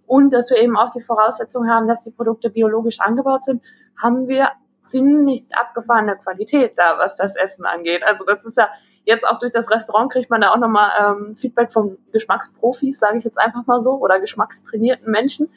und 0.08 0.32
dass 0.32 0.50
wir 0.50 0.58
eben 0.58 0.78
auch 0.78 0.90
die 0.90 1.02
Voraussetzung 1.02 1.70
haben, 1.70 1.88
dass 1.88 2.04
die 2.04 2.12
Produkte 2.12 2.50
biologisch 2.50 3.00
angebaut 3.00 3.44
sind, 3.44 3.62
haben 4.02 4.28
wir 4.28 4.50
ziemlich 4.84 5.46
abgefahrene 5.52 6.18
Qualität 6.18 6.74
da, 6.78 6.98
was 6.98 7.18
das 7.18 7.36
Essen 7.36 7.66
angeht. 7.66 8.02
Also 8.04 8.24
das 8.26 8.46
ist 8.46 8.58
ja 8.58 8.70
jetzt 9.04 9.28
auch 9.28 9.40
durch 9.40 9.52
das 9.52 9.70
Restaurant 9.70 10.12
kriegt 10.12 10.30
man 10.30 10.42
da 10.42 10.52
auch 10.52 10.58
nochmal 10.58 10.92
ähm, 11.00 11.36
Feedback 11.36 11.72
von 11.72 11.98
Geschmacksprofis, 12.12 13.00
sage 13.00 13.18
ich 13.18 13.24
jetzt 13.24 13.40
einfach 13.40 13.66
mal 13.68 13.80
so, 13.80 13.94
oder 13.94 14.20
geschmackstrainierten 14.20 15.12
Menschen, 15.12 15.50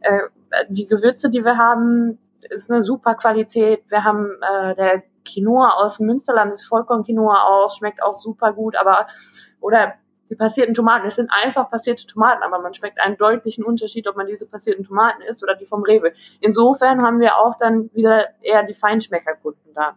äh, 0.00 0.20
die 0.68 0.86
Gewürze, 0.86 1.30
die 1.30 1.44
wir 1.44 1.56
haben, 1.56 2.18
ist 2.50 2.70
eine 2.70 2.84
super 2.84 3.14
Qualität. 3.14 3.82
Wir 3.88 4.04
haben 4.04 4.30
äh, 4.40 4.74
der 4.74 5.02
Quinoa 5.24 5.70
aus 5.70 5.98
Münsterland, 6.00 6.52
ist 6.52 6.66
Vollkorn-Quinoa 6.66 7.42
auch, 7.44 7.76
schmeckt 7.76 8.02
auch 8.02 8.14
super 8.14 8.52
gut, 8.52 8.76
aber 8.76 9.06
oder 9.60 9.94
die 10.30 10.34
passierten 10.34 10.74
Tomaten, 10.74 11.06
es 11.06 11.16
sind 11.16 11.30
einfach 11.30 11.70
passierte 11.70 12.06
Tomaten, 12.06 12.42
aber 12.42 12.60
man 12.60 12.74
schmeckt 12.74 13.00
einen 13.00 13.16
deutlichen 13.16 13.64
Unterschied, 13.64 14.06
ob 14.08 14.16
man 14.16 14.26
diese 14.26 14.46
passierten 14.46 14.84
Tomaten 14.84 15.22
isst 15.22 15.42
oder 15.42 15.54
die 15.54 15.64
vom 15.66 15.82
Rewe. 15.82 16.12
Insofern 16.40 17.02
haben 17.02 17.20
wir 17.20 17.36
auch 17.36 17.54
dann 17.58 17.90
wieder 17.94 18.26
eher 18.42 18.62
die 18.62 18.74
Feinschmeckerkunden 18.74 19.72
da. 19.74 19.96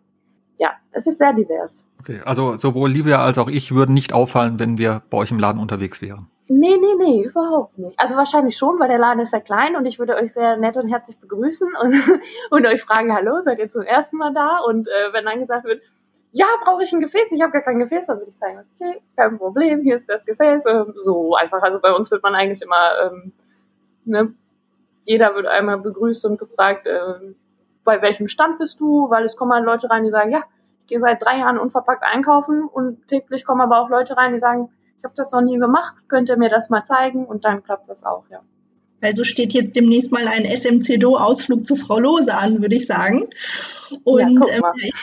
Ja, 0.57 0.71
es 0.91 1.07
ist 1.07 1.17
sehr 1.17 1.33
divers. 1.33 1.83
Okay, 1.99 2.21
also 2.23 2.55
sowohl 2.55 2.89
Livia 2.89 3.23
als 3.23 3.37
auch 3.37 3.47
ich 3.47 3.73
würden 3.73 3.93
nicht 3.93 4.13
auffallen, 4.13 4.59
wenn 4.59 4.77
wir 4.77 5.01
bei 5.09 5.17
euch 5.17 5.31
im 5.31 5.39
Laden 5.39 5.59
unterwegs 5.59 6.01
wären. 6.01 6.29
Nee, 6.53 6.77
nee, 6.77 6.95
nee, 6.97 7.23
überhaupt 7.23 7.77
nicht. 7.77 7.97
Also 7.97 8.17
wahrscheinlich 8.17 8.57
schon, 8.57 8.77
weil 8.77 8.89
der 8.89 8.97
Laden 8.97 9.21
ist 9.21 9.31
sehr 9.31 9.39
klein 9.39 9.77
und 9.77 9.85
ich 9.85 9.99
würde 9.99 10.15
euch 10.15 10.33
sehr 10.33 10.57
nett 10.57 10.75
und 10.75 10.89
herzlich 10.89 11.17
begrüßen 11.17 11.69
und, 11.81 11.95
und 12.51 12.67
euch 12.67 12.83
fragen, 12.83 13.15
hallo, 13.15 13.39
seid 13.41 13.59
ihr 13.59 13.69
zum 13.69 13.83
ersten 13.83 14.17
Mal 14.17 14.33
da? 14.33 14.59
Und 14.59 14.89
äh, 14.89 15.13
wenn 15.13 15.23
dann 15.23 15.39
gesagt 15.39 15.63
wird, 15.63 15.81
ja, 16.33 16.47
brauche 16.61 16.83
ich 16.83 16.91
ein 16.91 16.99
Gefäß, 16.99 17.31
ich 17.31 17.41
habe 17.41 17.53
gar 17.53 17.61
kein 17.61 17.79
Gefäß, 17.79 18.07
dann 18.07 18.17
würde 18.17 18.31
ich 18.31 18.37
sagen, 18.37 18.65
okay, 18.75 19.01
kein 19.15 19.37
Problem, 19.37 19.79
hier 19.81 19.95
ist 19.95 20.09
das 20.09 20.25
Gefäß. 20.25 20.65
Ähm, 20.65 20.93
so 20.97 21.35
einfach. 21.35 21.61
Also 21.61 21.79
bei 21.79 21.93
uns 21.93 22.11
wird 22.11 22.21
man 22.21 22.35
eigentlich 22.35 22.61
immer, 22.61 23.01
ähm, 23.01 23.31
ne, 24.03 24.33
jeder 25.05 25.33
wird 25.35 25.47
einmal 25.47 25.77
begrüßt 25.77 26.25
und 26.25 26.37
gefragt, 26.37 26.85
äh, 26.85 27.33
bei 27.85 28.01
welchem 28.01 28.27
Stand 28.27 28.59
bist 28.59 28.77
du? 28.81 29.09
Weil 29.09 29.23
es 29.23 29.37
kommen 29.37 29.53
halt 29.53 29.63
Leute 29.63 29.89
rein, 29.89 30.03
die 30.03 30.11
sagen, 30.11 30.31
ja, 30.31 30.43
ich 30.81 30.87
gehe 30.87 30.99
seit 30.99 31.23
drei 31.23 31.37
Jahren 31.37 31.57
unverpackt 31.57 32.03
einkaufen 32.03 32.65
und 32.65 33.07
täglich 33.07 33.45
kommen 33.45 33.61
aber 33.61 33.79
auch 33.79 33.89
Leute 33.89 34.17
rein, 34.17 34.33
die 34.33 34.39
sagen, 34.39 34.69
ich 35.01 35.05
habe 35.05 35.15
das 35.17 35.31
noch 35.31 35.41
nie 35.41 35.57
gemacht, 35.57 35.95
könnt 36.09 36.29
ihr 36.29 36.37
mir 36.37 36.49
das 36.49 36.69
mal 36.69 36.83
zeigen? 36.85 37.25
Und 37.25 37.43
dann 37.43 37.63
klappt 37.63 37.89
das 37.89 38.03
auch, 38.03 38.23
ja. 38.29 38.37
Also 39.01 39.23
steht 39.23 39.51
jetzt 39.53 39.75
demnächst 39.75 40.11
mal 40.11 40.27
ein 40.27 40.45
SMCDO-Ausflug 40.45 41.65
zu 41.65 41.75
Frau 41.75 41.97
Lose 41.97 42.31
an, 42.31 42.61
würde 42.61 42.75
ich 42.75 42.85
sagen. 42.85 43.27
Und 44.03 44.19
ja, 44.19 44.57
ähm, 44.57 44.63
ich 44.75 44.93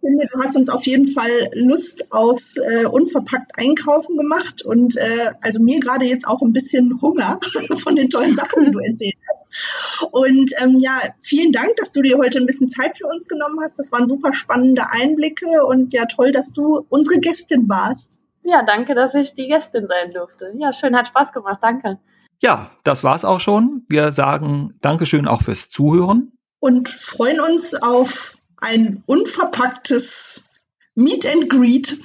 finde, 0.00 0.26
du 0.32 0.38
hast 0.40 0.56
uns 0.56 0.70
auf 0.70 0.86
jeden 0.86 1.04
Fall 1.04 1.50
Lust 1.52 2.10
aufs 2.12 2.56
äh, 2.56 2.86
unverpackt 2.86 3.52
Einkaufen 3.58 4.16
gemacht 4.16 4.62
und 4.62 4.96
äh, 4.96 5.32
also 5.42 5.62
mir 5.62 5.80
gerade 5.80 6.06
jetzt 6.06 6.26
auch 6.26 6.40
ein 6.40 6.54
bisschen 6.54 6.98
Hunger 7.02 7.38
von 7.76 7.94
den 7.94 8.08
tollen 8.08 8.34
Sachen, 8.34 8.62
die 8.62 8.70
du 8.70 8.78
erzählt 8.88 9.16
hast. 9.28 10.08
Und 10.12 10.52
ähm, 10.62 10.78
ja, 10.80 10.98
vielen 11.20 11.52
Dank, 11.52 11.76
dass 11.76 11.92
du 11.92 12.00
dir 12.00 12.16
heute 12.16 12.38
ein 12.38 12.46
bisschen 12.46 12.70
Zeit 12.70 12.96
für 12.96 13.06
uns 13.06 13.28
genommen 13.28 13.58
hast. 13.62 13.78
Das 13.78 13.92
waren 13.92 14.06
super 14.06 14.32
spannende 14.32 14.84
Einblicke 14.92 15.66
und 15.66 15.92
ja, 15.92 16.06
toll, 16.06 16.32
dass 16.32 16.54
du 16.54 16.86
unsere 16.88 17.20
Gästin 17.20 17.68
warst. 17.68 18.21
Ja, 18.44 18.62
danke, 18.62 18.94
dass 18.94 19.14
ich 19.14 19.34
die 19.34 19.46
Gästin 19.46 19.86
sein 19.88 20.12
durfte. 20.12 20.52
Ja, 20.56 20.72
schön, 20.72 20.96
hat 20.96 21.08
Spaß 21.08 21.32
gemacht. 21.32 21.58
Danke. 21.62 21.98
Ja, 22.40 22.70
das 22.82 23.04
war's 23.04 23.24
auch 23.24 23.40
schon. 23.40 23.84
Wir 23.88 24.10
sagen 24.12 24.74
Dankeschön 24.80 25.28
auch 25.28 25.42
fürs 25.42 25.70
Zuhören. 25.70 26.32
Und 26.58 26.88
freuen 26.88 27.40
uns 27.40 27.74
auf 27.74 28.36
ein 28.56 29.02
unverpacktes 29.06 30.52
Meet 30.94 31.26
and 31.26 31.48
Greet 31.48 31.96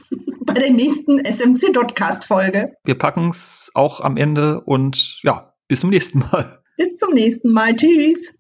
bei 0.45 0.54
der 0.54 0.71
nächsten 0.71 1.19
SMC 1.19 1.73
Dotcast 1.73 2.26
Folge. 2.26 2.73
Wir 2.84 2.97
packen's 2.97 3.71
auch 3.73 4.00
am 4.00 4.15
Ende 4.15 4.62
und 4.62 5.19
ja, 5.23 5.54
bis 5.67 5.82
zum 5.82 5.89
nächsten 5.89 6.19
Mal. 6.19 6.62
Bis 6.78 6.97
zum 6.97 7.13
nächsten 7.13 7.52
Mal. 7.52 7.76
Tschüss. 7.76 8.37